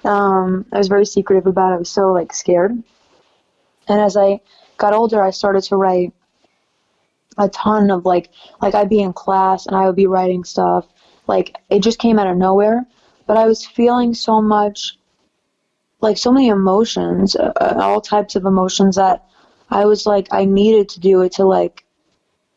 [0.03, 1.75] um, I was very secretive about it.
[1.75, 2.71] I was so like scared.
[3.87, 4.39] And as I
[4.77, 6.13] got older, I started to write
[7.37, 8.29] a ton of like,
[8.61, 10.87] like I'd be in class and I would be writing stuff.
[11.27, 12.85] Like it just came out of nowhere.
[13.25, 14.97] But I was feeling so much,
[16.03, 19.25] like so many emotions, uh, all types of emotions that
[19.71, 21.85] I was like, I needed to do it to like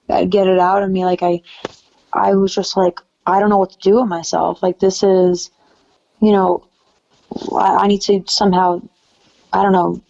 [0.09, 1.05] get it out of me.
[1.05, 1.41] Like I,
[2.13, 4.63] I was just like, I don't know what to do with myself.
[4.63, 5.51] Like this is,
[6.21, 6.67] you know,
[7.53, 8.83] I, I need to somehow,
[9.53, 10.03] I don't know,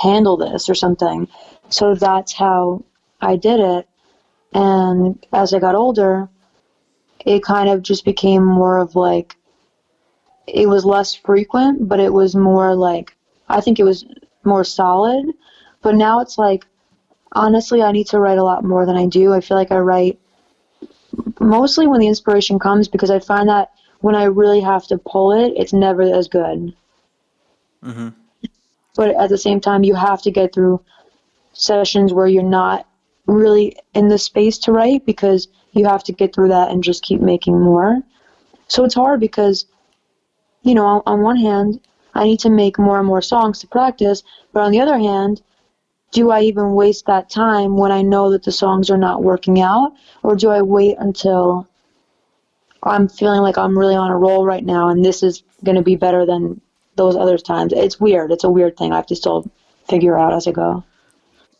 [0.00, 1.28] handle this or something.
[1.68, 2.84] So that's how
[3.20, 3.88] I did it.
[4.52, 6.28] And as I got older,
[7.26, 9.36] it kind of just became more of like,
[10.46, 13.16] it was less frequent, but it was more like,
[13.48, 14.04] I think it was
[14.44, 15.34] more solid
[15.84, 16.66] but now it's like,
[17.32, 19.34] honestly, I need to write a lot more than I do.
[19.34, 20.18] I feel like I write
[21.38, 25.32] mostly when the inspiration comes because I find that when I really have to pull
[25.32, 26.74] it, it's never as good.
[27.84, 28.08] Mm-hmm.
[28.96, 30.80] But at the same time, you have to get through
[31.52, 32.88] sessions where you're not
[33.26, 37.02] really in the space to write because you have to get through that and just
[37.02, 38.00] keep making more.
[38.68, 39.66] So it's hard because,
[40.64, 41.80] you know, on, on one hand,
[42.14, 44.22] I need to make more and more songs to practice,
[44.52, 45.40] but on the other hand,
[46.12, 49.60] do I even waste that time when I know that the songs are not working
[49.60, 49.92] out?
[50.22, 51.68] Or do I wait until
[52.82, 55.82] I'm feeling like I'm really on a roll right now and this is going to
[55.82, 56.60] be better than
[56.96, 57.72] those other times.
[57.74, 58.30] It's weird.
[58.30, 58.92] It's a weird thing.
[58.92, 59.50] I have to still
[59.88, 60.84] figure out as I go.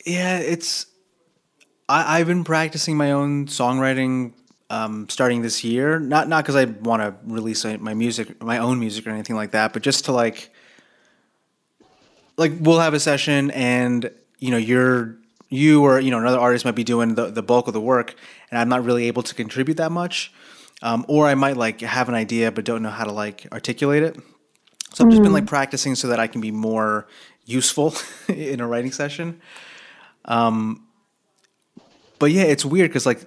[0.07, 0.87] Yeah, it's.
[1.89, 4.33] I, I've been practicing my own songwriting
[4.71, 5.99] um, starting this year.
[5.99, 9.53] Not not because I want to release my music, my own music or anything like
[9.53, 10.51] that, but just to like,
[12.37, 15.17] like we'll have a session and you know you're
[15.49, 18.15] you or you know another artist might be doing the, the bulk of the work
[18.51, 20.33] and i'm not really able to contribute that much
[20.83, 24.03] um, or i might like have an idea but don't know how to like articulate
[24.03, 24.17] it.
[24.93, 27.07] So i've just been like practicing so that i can be more
[27.45, 27.95] useful
[28.29, 29.41] in a writing session.
[30.25, 30.87] Um,
[32.19, 33.25] but yeah it's weird because like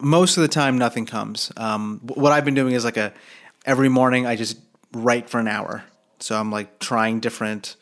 [0.00, 3.12] most of the time nothing comes um, what i've been doing is like a
[3.64, 4.58] every morning i just
[4.92, 5.84] write for an hour
[6.18, 7.76] so i'm like trying different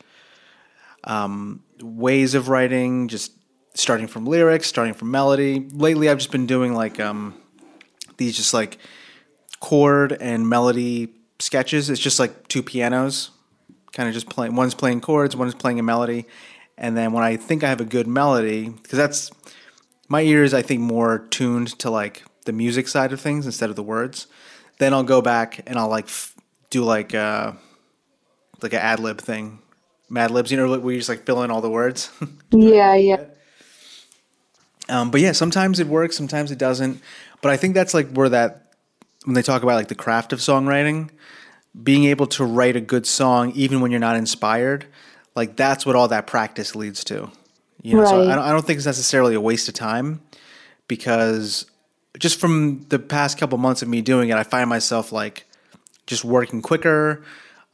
[1.04, 3.32] um, ways of writing just
[3.74, 5.68] starting from lyrics, starting from melody.
[5.72, 7.34] Lately, I've just been doing like um,
[8.16, 8.78] these just like
[9.60, 11.90] chord and melody sketches.
[11.90, 13.30] It's just like two pianos,
[13.92, 14.54] kind of just playing.
[14.54, 16.26] One's playing chords, one is playing a melody,
[16.78, 19.30] and then when I think I have a good melody, because that's
[20.14, 23.74] my ears, I think more tuned to like the music side of things instead of
[23.74, 24.28] the words.
[24.78, 26.36] Then I'll go back and I'll like f-
[26.70, 27.52] do like uh,
[28.62, 29.58] like an ad lib thing,
[30.08, 30.52] Mad Libs.
[30.52, 32.12] You know where you just like fill in all the words.
[32.52, 33.24] yeah, yeah.
[34.88, 37.00] Um, but yeah, sometimes it works, sometimes it doesn't.
[37.42, 38.72] But I think that's like where that
[39.24, 41.10] when they talk about like the craft of songwriting,
[41.82, 44.86] being able to write a good song even when you're not inspired,
[45.34, 47.32] like that's what all that practice leads to.
[47.84, 48.08] You know, right.
[48.08, 50.22] so I don't, I don't think it's necessarily a waste of time
[50.88, 51.66] because
[52.18, 55.44] just from the past couple months of me doing it, I find myself like
[56.06, 57.22] just working quicker,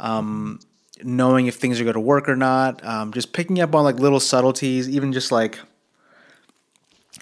[0.01, 0.59] um,
[1.05, 4.01] knowing if things are going to work or not, um, just picking up on like
[4.01, 5.61] little subtleties, even just like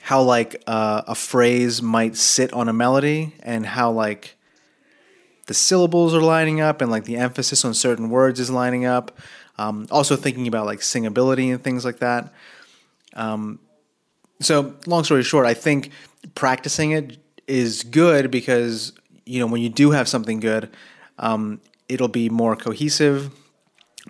[0.01, 4.35] how like uh, a phrase might sit on a melody and how like
[5.45, 9.19] the syllables are lining up and like the emphasis on certain words is lining up.
[9.59, 12.33] Um, also thinking about like singability and things like that.
[13.19, 13.59] Um,
[14.41, 15.91] so long story short, I think
[16.35, 18.93] practicing it is good because
[19.27, 20.71] you know when you do have something good,
[21.19, 23.31] um, it'll be more cohesive,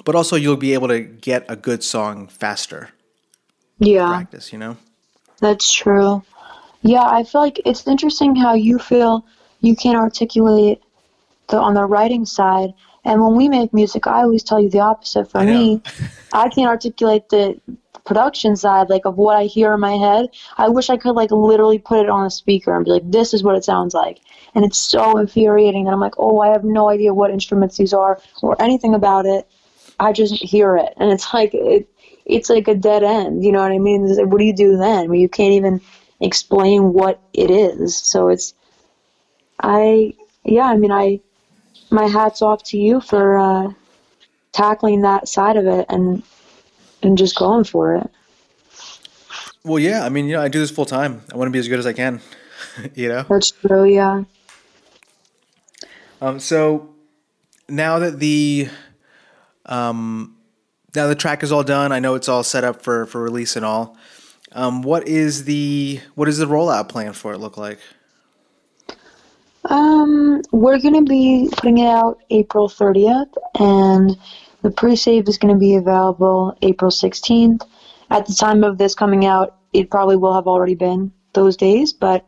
[0.04, 2.90] but also you'll be able to get a good song faster.
[3.78, 4.08] Yeah.
[4.08, 4.76] Practice, you know.
[5.40, 6.22] That's true.
[6.82, 9.24] Yeah, I feel like it's interesting how you feel
[9.60, 10.80] you can articulate
[11.48, 14.80] the on the writing side, and when we make music, I always tell you the
[14.80, 15.30] opposite.
[15.30, 15.82] For me,
[16.32, 17.60] I can't articulate the
[18.08, 20.30] production side, like of what I hear in my head.
[20.56, 23.34] I wish I could like literally put it on a speaker and be like, "This
[23.34, 24.18] is what it sounds like,"
[24.54, 25.84] and it's so infuriating.
[25.84, 29.26] that I'm like, "Oh, I have no idea what instruments these are or anything about
[29.26, 29.46] it.
[30.00, 31.86] I just hear it," and it's like it
[32.24, 33.44] it's like a dead end.
[33.44, 34.06] You know what I mean?
[34.16, 35.08] Like, what do you do then?
[35.08, 35.80] Where you can't even
[36.20, 37.96] explain what it is.
[37.96, 38.54] So it's,
[39.60, 41.20] I, yeah, I mean, I,
[41.90, 43.72] my hat's off to you for uh,
[44.52, 46.22] tackling that side of it and
[47.02, 48.10] and just going for it.
[49.64, 51.22] Well, yeah, I mean, you know, I do this full time.
[51.32, 52.20] I want to be as good as I can.
[52.94, 53.24] you know.
[53.28, 53.84] That's true.
[53.84, 54.24] Yeah.
[56.20, 56.40] Um.
[56.40, 56.94] So
[57.68, 58.68] now that the
[59.66, 60.36] um
[60.94, 61.92] now the track is all done.
[61.92, 63.96] I know it's all set up for for release and all.
[64.52, 67.78] Um, what is the what is the rollout plan for it look like?
[69.66, 74.16] Um, we're gonna be putting it out April 30th, and
[74.62, 77.62] the pre-save is gonna be available April 16th.
[78.10, 81.92] At the time of this coming out, it probably will have already been those days,
[81.92, 82.24] but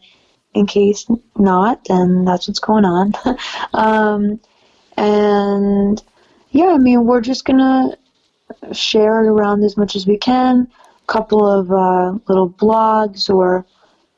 [0.55, 3.13] in case not, then that's what's going on.
[3.75, 4.41] um,
[4.97, 6.03] and
[6.51, 7.97] yeah, I mean, we're just gonna
[8.73, 10.69] share it around as much as we can.
[11.03, 13.65] A couple of uh, little blogs or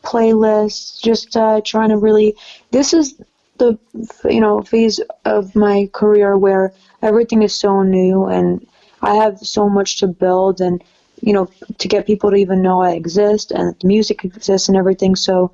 [0.02, 2.34] playlists, just uh, trying to really.
[2.70, 3.20] This is
[3.58, 3.78] the
[4.24, 6.72] you know phase of my career where
[7.02, 8.66] everything is so new and
[9.02, 10.82] I have so much to build and
[11.20, 14.76] you know to get people to even know I exist and the music exists and
[14.76, 15.16] everything.
[15.16, 15.52] So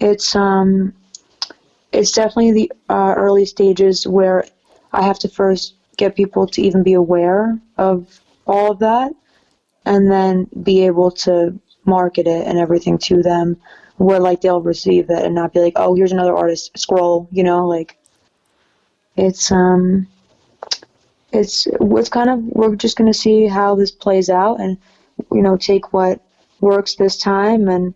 [0.00, 0.94] it's um
[1.92, 4.44] it's definitely the uh, early stages where
[4.92, 9.12] I have to first get people to even be aware of all of that
[9.84, 13.56] and then be able to market it and everything to them
[13.96, 17.42] where like they'll receive it and not be like oh here's another artist scroll you
[17.42, 17.98] know like
[19.16, 20.06] it's um
[21.32, 24.76] it's it's kind of we're just going to see how this plays out and
[25.32, 26.20] you know take what
[26.60, 27.94] works this time and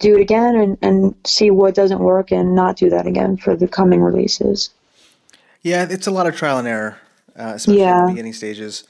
[0.00, 3.56] do it again and, and see what doesn't work and not do that again for
[3.56, 4.70] the coming releases
[5.62, 6.98] yeah it's a lot of trial and error
[7.36, 8.00] uh, especially yeah.
[8.00, 8.84] in the beginning stages.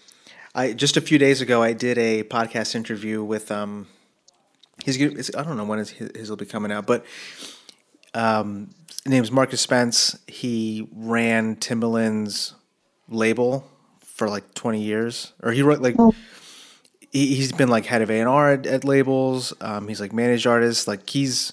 [0.54, 3.88] I just a few days ago I did a podcast interview with um,
[4.84, 7.04] he's I don't know when his, his will be coming out, but
[8.12, 10.16] um, his name is Marcus Spence.
[10.26, 12.54] He ran Timbaland's
[13.08, 13.68] label
[14.14, 16.14] for like 20 years, or he wrote like oh.
[17.10, 19.52] he, has been like head of A and R at, at, labels.
[19.60, 20.86] Um, he's like managed artist.
[20.86, 21.52] Like he's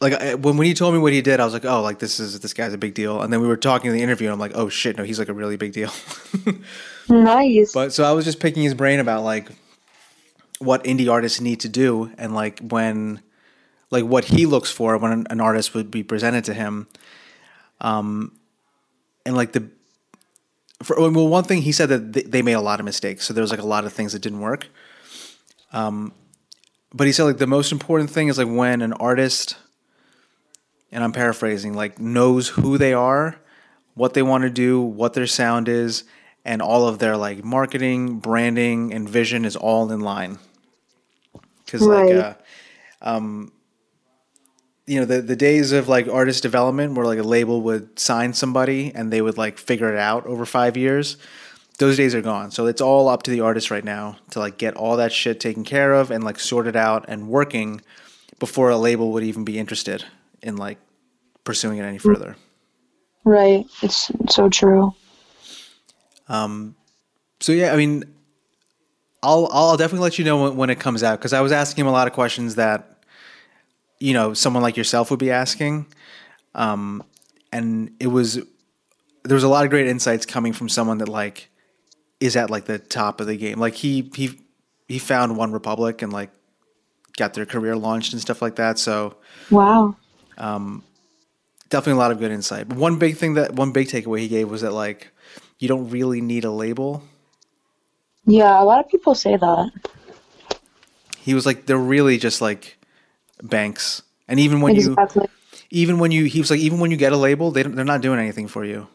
[0.00, 1.98] like I, when when he told me what he did, I was like, oh, like
[1.98, 3.22] this is this guy's a big deal.
[3.22, 5.18] And then we were talking in the interview, and I'm like, oh shit, no, he's
[5.18, 5.90] like a really big deal.
[7.08, 7.72] nice.
[7.72, 9.48] But so I was just picking his brain about like
[10.58, 13.22] what indie artists need to do, and like when
[13.90, 16.86] like what he looks for when an, an artist would be presented to him.
[17.80, 18.32] Um,
[19.24, 19.68] and like the
[20.82, 23.42] for, well, one thing he said that they made a lot of mistakes, so there
[23.42, 24.68] was like a lot of things that didn't work.
[25.72, 26.12] Um,
[26.92, 29.56] but he said like the most important thing is like when an artist,
[30.92, 33.38] and I'm paraphrasing, like knows who they are,
[33.94, 36.04] what they want to do, what their sound is,
[36.44, 40.38] and all of their like marketing, branding, and vision is all in line.
[41.64, 42.14] Because right.
[42.14, 42.34] like, uh,
[43.02, 43.52] um,
[44.86, 48.32] you know the the days of like artist development where like a label would sign
[48.32, 51.16] somebody and they would like figure it out over five years.
[51.78, 52.50] Those days are gone.
[52.50, 55.40] So it's all up to the artist right now to like get all that shit
[55.40, 57.82] taken care of and like sorted out and working
[58.38, 60.04] before a label would even be interested
[60.42, 60.78] in like
[61.44, 62.36] pursuing it any further.
[63.24, 63.66] Right.
[63.82, 64.94] It's so true.
[66.28, 66.76] Um
[67.40, 68.04] so yeah i mean
[69.22, 71.82] i'll i'll definitely let you know when, when it comes out because i was asking
[71.82, 72.95] him a lot of questions that
[73.98, 75.86] you know someone like yourself would be asking.
[76.54, 77.02] Um,
[77.52, 78.40] and it was
[79.24, 81.50] there was a lot of great insights coming from someone that like
[82.20, 83.58] is at like the top of the game.
[83.58, 84.40] Like he he
[84.88, 86.30] he found OneRepublic and like
[87.16, 88.78] got their career launched and stuff like that.
[88.78, 89.16] So
[89.50, 89.96] wow.
[90.38, 90.84] um,
[91.68, 92.68] definitely a lot of good insight.
[92.68, 95.12] But one big thing that one big takeaway he gave was that like
[95.58, 97.02] you don't really need a label.
[98.26, 99.70] Yeah a lot of people say that.
[101.18, 102.75] He was like they're really just like
[103.42, 104.02] banks.
[104.28, 105.22] And even when exactly.
[105.22, 105.28] you,
[105.70, 108.00] even when you, he was like, even when you get a label, they they're not
[108.00, 108.88] doing anything for you.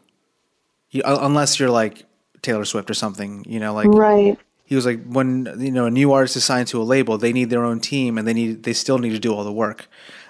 [0.90, 2.06] you uh, unless you're like
[2.42, 4.38] Taylor Swift or something, you know, like right.
[4.66, 7.34] He was like, when you know a new artist is signed to a label, they
[7.34, 9.88] need their own team, and they need they still need to do all the work.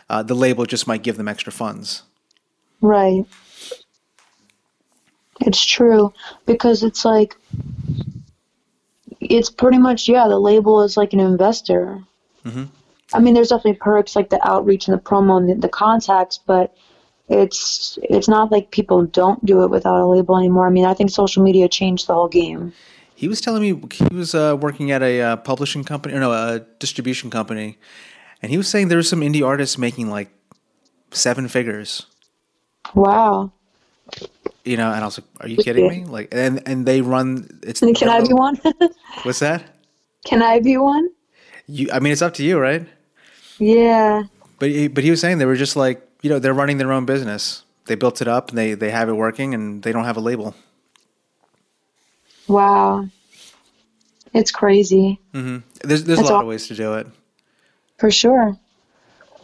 [0.09, 2.03] Uh, the label just might give them extra funds.
[2.81, 3.25] Right.
[5.39, 6.13] It's true
[6.45, 7.35] because it's like
[9.19, 10.27] it's pretty much yeah.
[10.27, 12.03] The label is like an investor.
[12.43, 12.65] Mm-hmm.
[13.13, 16.37] I mean, there's definitely perks like the outreach and the promo and the, the contacts,
[16.37, 16.75] but
[17.29, 20.67] it's it's not like people don't do it without a label anymore.
[20.67, 22.73] I mean, I think social media changed the whole game.
[23.15, 26.31] He was telling me he was uh, working at a uh, publishing company, or no,
[26.31, 27.77] a distribution company,
[28.41, 30.29] and he was saying there were some indie artists making like
[31.11, 32.07] seven figures.
[32.95, 33.51] Wow.
[34.65, 37.59] You know, and I was like, "Are you kidding me?" Like, and and they run.
[37.63, 38.59] It's can I be one?
[39.23, 39.63] what's that?
[40.25, 41.09] Can I be one?
[41.67, 42.85] You, I mean, it's up to you, right?
[43.61, 44.23] Yeah.
[44.57, 46.91] But he, but he was saying they were just like you know they're running their
[46.91, 47.63] own business.
[47.85, 50.21] They built it up and they they have it working and they don't have a
[50.21, 50.55] label.
[52.47, 53.05] Wow.
[54.33, 55.19] It's crazy.
[55.33, 55.57] Mm-hmm.
[55.87, 57.07] There's there's That's a lot all- of ways to do it.
[57.97, 58.57] For sure.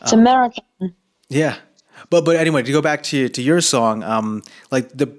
[0.02, 0.64] It's um, American.
[1.30, 1.58] Yeah.
[2.10, 5.16] But but anyway, to go back to to your song, um, like the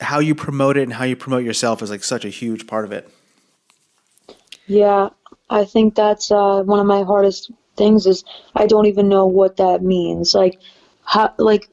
[0.00, 2.84] how you promote it and how you promote yourself is like such a huge part
[2.84, 3.10] of it.
[4.66, 5.08] Yeah,
[5.50, 9.56] I think that's uh, one of my hardest things is I don't even know what
[9.56, 10.34] that means.
[10.34, 10.60] Like,
[11.04, 11.68] how, like,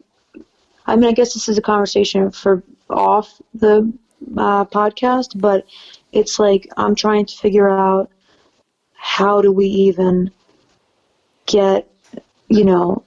[0.86, 3.92] I mean, I guess this is a conversation for off the
[4.38, 5.66] uh, podcast, but
[6.12, 8.10] it's like I'm trying to figure out
[8.94, 10.32] how do we even
[11.46, 11.90] get,
[12.48, 13.04] you know,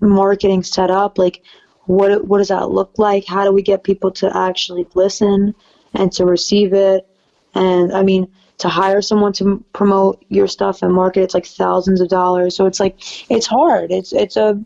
[0.00, 1.18] marketing set up?
[1.18, 1.42] Like,
[1.86, 3.26] what what does that look like?
[3.26, 5.54] How do we get people to actually listen
[5.94, 7.06] and to receive it?
[7.54, 8.28] And I mean,
[8.58, 12.56] to hire someone to promote your stuff and market it's like thousands of dollars.
[12.56, 12.96] So it's like
[13.30, 13.90] it's hard.
[13.90, 14.62] It's it's a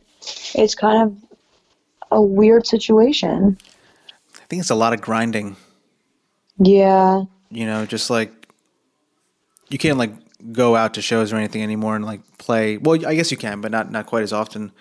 [0.54, 1.16] it's kind of
[2.10, 3.58] a weird situation.
[4.34, 5.56] I think it's a lot of grinding.
[6.58, 7.24] Yeah.
[7.50, 8.32] You know just like
[9.68, 10.12] you can't like
[10.52, 12.78] go out to shows or anything anymore and like play.
[12.78, 14.72] Well i guess you can but not not quite as often.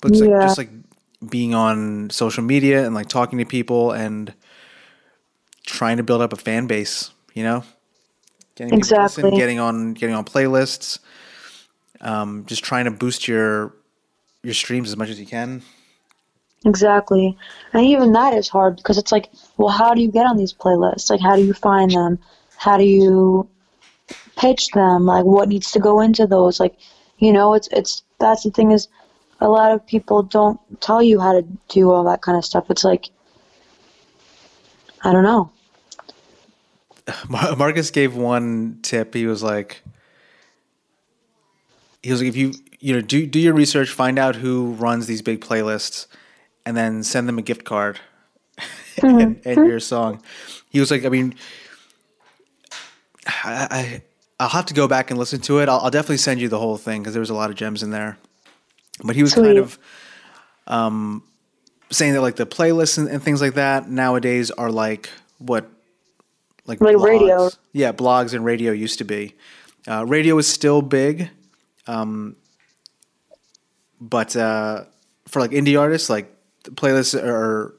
[0.00, 0.26] But it's yeah.
[0.28, 0.70] like just like
[1.28, 4.32] being on social media and like talking to people and
[5.66, 7.64] trying to build up a fan base you know
[8.58, 10.98] getting exactly listen, getting on getting on playlists,
[12.00, 13.74] um, just trying to boost your
[14.42, 15.62] your streams as much as you can.
[16.66, 17.36] Exactly,
[17.72, 20.52] and even that is hard because it's like, well, how do you get on these
[20.52, 21.08] playlists?
[21.08, 22.18] Like, how do you find them?
[22.56, 23.48] How do you
[24.36, 25.06] pitch them?
[25.06, 26.58] Like, what needs to go into those?
[26.58, 26.74] Like,
[27.18, 28.88] you know, it's it's that's the thing is,
[29.40, 32.68] a lot of people don't tell you how to do all that kind of stuff.
[32.70, 33.10] It's like,
[35.04, 35.52] I don't know.
[37.28, 39.14] Marcus gave one tip.
[39.14, 39.82] He was like,
[42.02, 45.06] he was like, if you you know do do your research, find out who runs
[45.06, 46.06] these big playlists,
[46.64, 48.00] and then send them a gift card.
[49.02, 50.20] and, and your song.
[50.70, 51.34] He was like, I mean,
[53.26, 54.02] I, I
[54.40, 55.68] I'll have to go back and listen to it.
[55.68, 57.82] I'll, I'll definitely send you the whole thing because there was a lot of gems
[57.82, 58.18] in there.
[59.04, 59.44] But he was Sweet.
[59.44, 59.78] kind of
[60.66, 61.22] um,
[61.90, 65.68] saying that like the playlists and, and things like that nowadays are like what
[66.68, 67.02] like Like blogs.
[67.04, 67.50] radio.
[67.72, 69.34] Yeah, blogs and radio used to be.
[69.88, 71.30] Uh, radio is still big,
[71.86, 72.36] um,
[74.00, 74.84] but uh,
[75.26, 76.32] for like indie artists, like
[76.64, 77.74] playlists are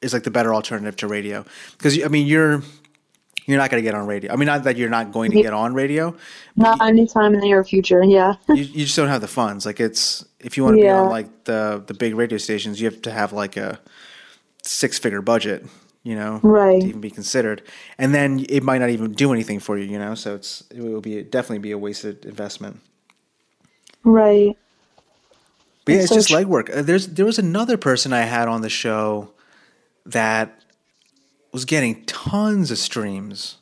[0.00, 1.44] is like the better alternative to radio
[1.76, 2.62] because I mean you're
[3.46, 4.32] you're not going to get on radio.
[4.32, 6.14] I mean not that you're not going to get on radio,
[6.56, 8.02] Not anytime in the near future.
[8.04, 8.36] Yeah.
[8.48, 9.66] you, you just don't have the funds.
[9.66, 12.88] Like it's if you want to be on like the the big radio stations, you
[12.90, 13.80] have to have like a
[14.62, 15.64] six figure budget,
[16.02, 16.80] you know, Right.
[16.80, 17.62] to even be considered.
[17.98, 20.14] And then it might not even do anything for you, you know.
[20.14, 22.80] So it's it will be definitely be a wasted investment.
[24.04, 24.56] Right.
[25.84, 26.76] But yeah, It's it's so just tr- legwork.
[26.76, 29.30] Uh, There's there was another person I had on the show
[30.06, 30.62] that
[31.52, 33.56] was getting tons of streams,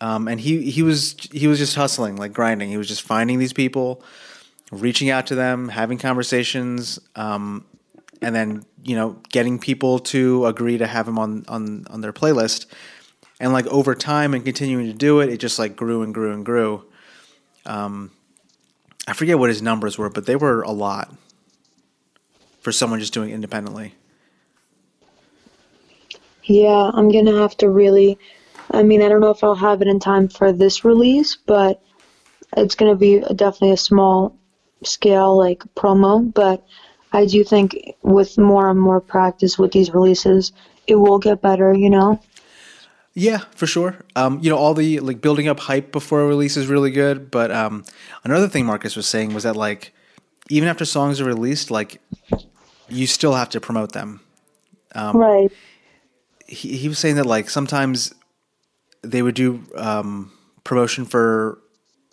[0.00, 2.68] um, and he he was he was just hustling like grinding.
[2.70, 4.02] He was just finding these people,
[4.72, 7.64] reaching out to them, having conversations, um,
[8.22, 12.12] and then you know getting people to agree to have him on on on their
[12.12, 12.66] playlist.
[13.40, 16.32] And like over time and continuing to do it, it just like grew and grew
[16.32, 16.84] and grew.
[17.66, 18.10] Um,
[19.06, 21.14] I forget what his numbers were, but they were a lot
[22.60, 23.94] for someone just doing independently.
[26.44, 28.18] Yeah, I'm gonna have to really.
[28.70, 31.82] I mean, I don't know if I'll have it in time for this release, but
[32.56, 34.36] it's gonna be definitely a small
[34.82, 36.32] scale like promo.
[36.32, 36.66] But
[37.12, 40.52] I do think with more and more practice with these releases,
[40.86, 41.72] it will get better.
[41.72, 42.20] You know.
[43.14, 43.96] Yeah, for sure.
[44.14, 47.30] Um, you know, all the like building up hype before a release is really good.
[47.32, 47.84] But um,
[48.22, 49.92] another thing Marcus was saying was that like
[50.48, 52.00] even after songs are released, like
[52.88, 54.20] you still have to promote them.
[54.94, 55.50] right.
[56.46, 58.14] He, he was saying that like sometimes
[59.02, 60.32] they would do um,
[60.64, 61.58] promotion for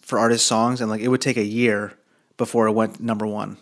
[0.01, 1.93] for artist songs, and like it would take a year
[2.37, 3.57] before it went number one.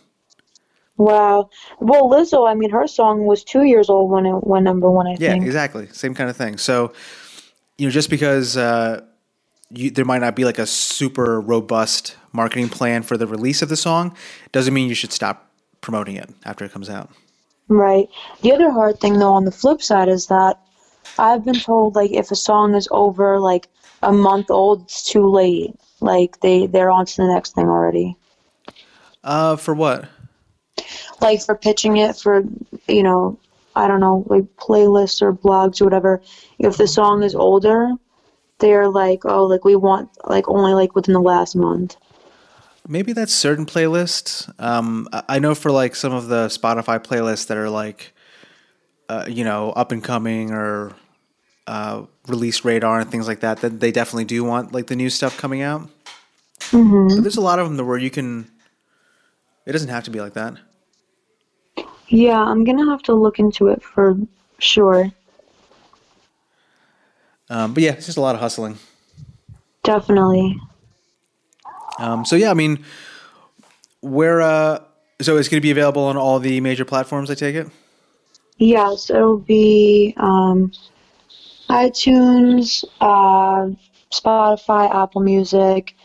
[0.96, 1.50] Wow.
[1.80, 5.06] Well, Lizzo, I mean, her song was two years old when it went number one.
[5.06, 5.20] I think.
[5.20, 5.44] Yeah, think.
[5.44, 5.88] exactly.
[5.88, 6.56] Same kind of thing.
[6.56, 6.92] So,
[7.78, 9.02] you know, just because uh,
[9.70, 13.68] you, there might not be like a super robust marketing plan for the release of
[13.68, 14.16] the song,
[14.52, 17.10] doesn't mean you should stop promoting it after it comes out.
[17.68, 18.08] Right.
[18.42, 20.58] The other hard thing, though, on the flip side, is that
[21.18, 23.68] I've been told like if a song is over like
[24.02, 25.74] a month old, it's too late.
[26.00, 28.16] Like they they're on to the next thing already.
[29.22, 30.08] Uh, for what?
[31.24, 32.44] Like for pitching it for
[32.86, 33.38] you know
[33.74, 36.22] I don't know like playlists or blogs or whatever.
[36.58, 37.90] If the song is older,
[38.58, 41.96] they're like oh like we want like only like within the last month.
[42.86, 44.52] Maybe that's certain playlists.
[44.60, 48.12] Um, I know for like some of the Spotify playlists that are like,
[49.08, 50.92] uh, you know, up and coming or
[51.66, 55.08] uh, release radar and things like that, that they definitely do want like the new
[55.08, 55.88] stuff coming out.
[57.08, 58.50] But there's a lot of them that where you can.
[59.64, 60.58] It doesn't have to be like that.
[62.14, 64.16] Yeah, I'm gonna have to look into it for
[64.60, 65.10] sure.
[67.50, 68.78] Um, but yeah, it's just a lot of hustling.
[69.82, 70.56] Definitely.
[71.98, 72.84] Um, so yeah, I mean,
[74.00, 74.78] where uh,
[75.20, 77.32] so it's going to be available on all the major platforms.
[77.32, 77.66] I take it.
[78.58, 80.70] Yes, it'll be um,
[81.68, 83.74] iTunes, uh,
[84.12, 85.96] Spotify, Apple Music.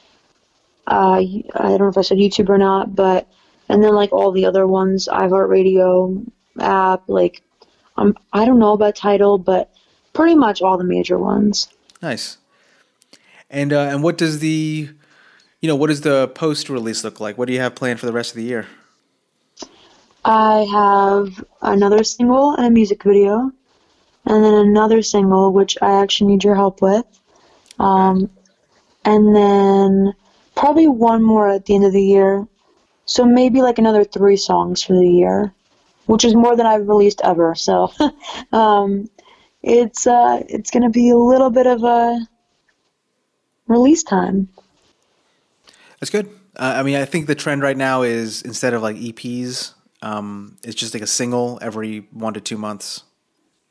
[0.87, 3.27] Uh, I don't know if I said YouTube or not, but
[3.69, 7.03] and then like all the other ones, iHeartRadio app.
[7.07, 7.41] Like,
[7.95, 9.71] um, I don't know about Tidal, but
[10.13, 11.69] pretty much all the major ones.
[12.01, 12.37] Nice.
[13.49, 14.89] And uh, and what does the,
[15.61, 17.37] you know, what does the post release look like?
[17.37, 18.67] What do you have planned for the rest of the year?
[20.25, 23.51] I have another single and a music video,
[24.25, 27.05] and then another single which I actually need your help with,
[27.79, 28.29] um,
[29.05, 30.13] and then
[30.55, 32.47] probably one more at the end of the year.
[33.09, 35.51] So maybe like another three songs for the year,
[36.05, 37.55] which is more than I've released ever.
[37.55, 37.91] So
[38.53, 39.09] um,
[39.63, 42.19] it's uh, it's gonna be a little bit of a
[43.65, 44.47] release time.
[45.99, 46.29] That's good.
[46.55, 50.57] Uh, I mean, I think the trend right now is instead of like EPs, um,
[50.63, 53.01] it's just like a single every one to two months.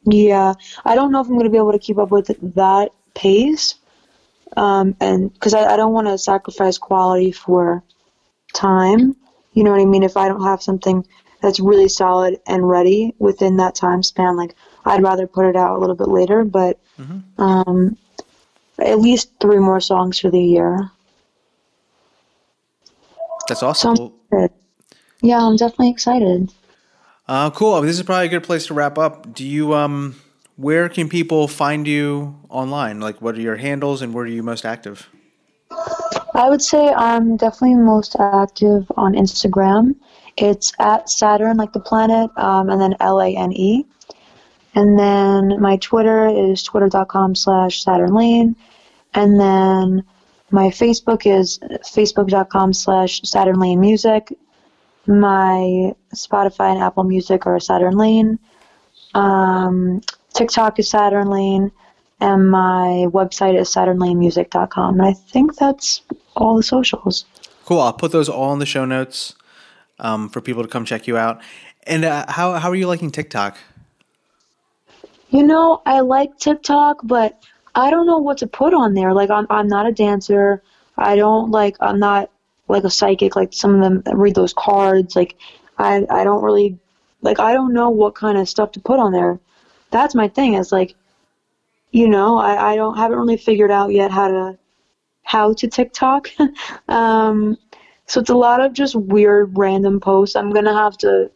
[0.05, 2.27] Yeah, I don't know if I'm going to be able to keep up with
[2.57, 3.77] that pace.
[4.57, 7.85] Um, and because I, I don't want to sacrifice quality for
[8.53, 9.15] time.
[9.59, 10.05] You know what I mean?
[10.05, 11.05] If I don't have something
[11.43, 14.55] that's really solid and ready within that time span, like
[14.85, 16.79] I'd rather put it out a little bit later, but
[17.39, 17.97] um,
[18.79, 20.93] at least three more songs for the year.
[23.49, 23.97] That's awesome.
[23.97, 24.51] Sounds Well, good.
[25.23, 26.53] Yeah, I'm definitely excited.
[27.27, 27.75] Uh, cool.
[27.75, 29.35] I mean, this is probably a good place to wrap up.
[29.35, 30.15] Do you um,
[30.55, 33.01] where can people find you online?
[33.01, 35.09] Like, what are your handles and where are you most active?
[36.39, 39.97] I would say I'm definitely most active on Instagram.
[40.37, 43.85] It's at Saturn, like the planet, um, and then L A N E.
[44.77, 48.55] And then my Twitter is twitter.com slash Saturn Lane.
[49.15, 50.05] And then
[50.53, 54.33] my Facebook is facebook.com slash Saturn Lane Music.
[55.09, 58.39] My Spotify and Apple Music are Saturn Lane.
[59.13, 60.03] Um,
[60.35, 61.73] TikTok is Saturn Lane.
[62.21, 64.95] And my website is saturnlanemusic.com.
[64.95, 66.03] And I think that's
[66.35, 67.25] all the socials.
[67.65, 67.81] Cool.
[67.81, 69.35] I'll put those all in the show notes
[69.99, 71.41] um, for people to come check you out.
[71.87, 73.57] And uh, how, how are you liking TikTok?
[75.31, 77.43] You know, I like TikTok, but
[77.75, 79.13] I don't know what to put on there.
[79.13, 80.63] Like, I'm, I'm not a dancer.
[80.97, 82.31] I don't like, I'm not
[82.67, 85.15] like a psychic, like some of them read those cards.
[85.15, 85.37] Like,
[85.79, 86.79] I, I don't really,
[87.23, 89.39] like, I don't know what kind of stuff to put on there.
[89.91, 90.95] That's my thing, is like,
[91.91, 94.59] you know, I, I don't, haven't really figured out yet how to,
[95.23, 96.31] how to TikTok.
[96.89, 97.57] um,
[98.09, 100.35] so it's a lot of just weird random posts.
[100.35, 101.31] I'm gonna have to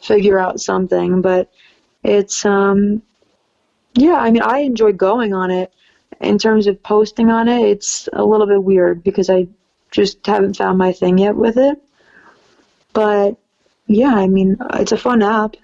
[0.00, 1.48] figure out something, but
[2.04, 3.02] it's um
[3.94, 5.72] yeah, I mean I enjoy going on it.
[6.20, 9.48] In terms of posting on it, it's a little bit weird because I
[9.90, 11.76] just haven't found my thing yet with it.
[12.92, 13.36] But
[13.88, 15.56] yeah, I mean it's a fun app.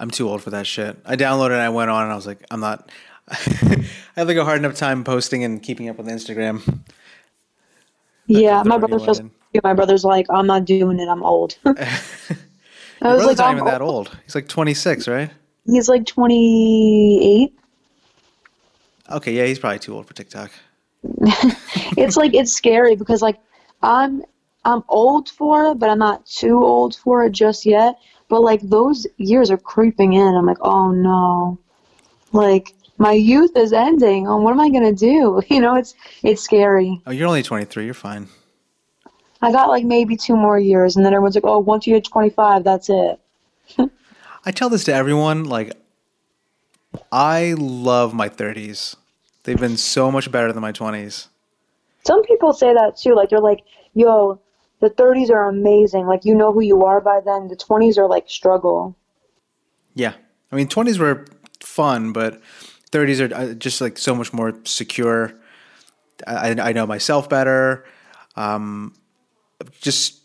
[0.00, 0.96] I'm too old for that shit.
[1.04, 2.90] I downloaded it, I went on and I was like, I'm not
[3.30, 3.84] I
[4.16, 6.80] have like a hard enough time posting and keeping up with Instagram.
[8.26, 9.20] Yeah, my brother feels.
[9.64, 11.08] My brother's like, I'm not doing it.
[11.08, 11.58] I'm old.
[11.66, 11.74] I
[13.02, 14.16] was like, not even that old.
[14.24, 15.28] He's like 26, right?
[15.66, 17.52] He's like 28.
[19.10, 20.52] Okay, yeah, he's probably too old for TikTok.
[21.96, 23.40] it's like it's scary because like
[23.82, 24.22] I'm
[24.64, 27.96] I'm old for it, but I'm not too old for it just yet.
[28.30, 30.34] But like those years are creeping in.
[30.34, 31.58] I'm like, oh no,
[32.32, 34.28] like my youth is ending.
[34.28, 35.42] Oh, what am I gonna do?
[35.50, 37.02] You know, it's it's scary.
[37.06, 37.84] Oh, you're only 23.
[37.84, 38.28] You're fine.
[39.42, 42.04] I got like maybe two more years, and then everyone's like, "Oh, once you hit
[42.04, 43.20] 25, that's it."
[44.44, 45.44] I tell this to everyone.
[45.44, 45.72] Like,
[47.10, 48.96] I love my 30s.
[49.42, 51.28] They've been so much better than my 20s.
[52.04, 53.14] Some people say that too.
[53.14, 53.64] Like, they're like,
[53.94, 54.40] "Yo,
[54.80, 56.06] the 30s are amazing.
[56.06, 57.48] Like, you know who you are by then.
[57.48, 58.96] The 20s are like struggle."
[59.94, 60.14] Yeah,
[60.52, 61.26] I mean, 20s were
[61.62, 62.40] fun, but
[62.92, 65.32] 30s are uh, just like so much more secure.
[66.26, 67.84] I, I know myself better.
[68.36, 68.94] Um,
[69.80, 70.20] just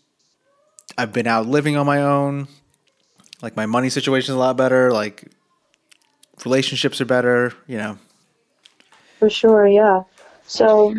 [0.98, 2.48] I've been out living on my own.
[3.42, 4.92] Like my money situation is a lot better.
[4.92, 5.30] Like
[6.44, 7.52] relationships are better.
[7.66, 7.98] You know.
[9.18, 10.02] For sure, yeah.
[10.46, 10.94] So,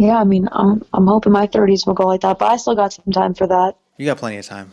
[0.00, 2.74] yeah, I mean, I'm I'm hoping my 30s will go like that, but I still
[2.74, 3.76] got some time for that.
[3.98, 4.70] You got plenty of time.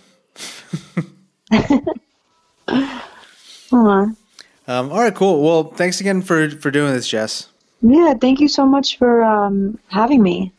[3.69, 4.15] Hold
[4.69, 5.43] um, all right, cool.
[5.43, 7.49] Well, thanks again for for doing this, Jess.
[7.81, 10.53] Yeah, thank you so much for um, having me.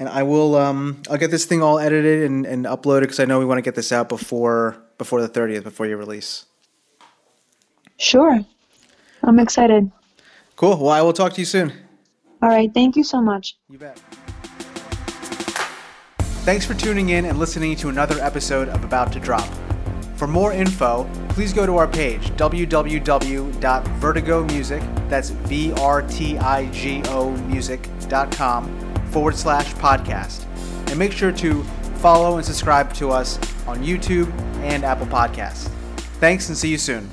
[0.00, 3.26] And I will um, I'll get this thing all edited and, and uploaded because I
[3.26, 6.46] know we want to get this out before before the thirtieth, before your release.
[7.96, 8.44] Sure,
[9.22, 9.92] I'm excited.
[10.56, 10.78] Cool.
[10.78, 11.83] Well, I will talk to you soon.
[12.44, 12.72] All right.
[12.74, 13.56] Thank you so much.
[13.70, 13.98] You bet.
[16.44, 19.48] Thanks for tuning in and listening to another episode of About to Drop.
[20.16, 30.44] For more info, please go to our page, www.vertigomusic, that's V-R-T-I-G-O music.com forward slash podcast.
[30.90, 31.62] And make sure to
[31.96, 35.70] follow and subscribe to us on YouTube and Apple Podcasts.
[36.20, 37.08] Thanks and see you soon.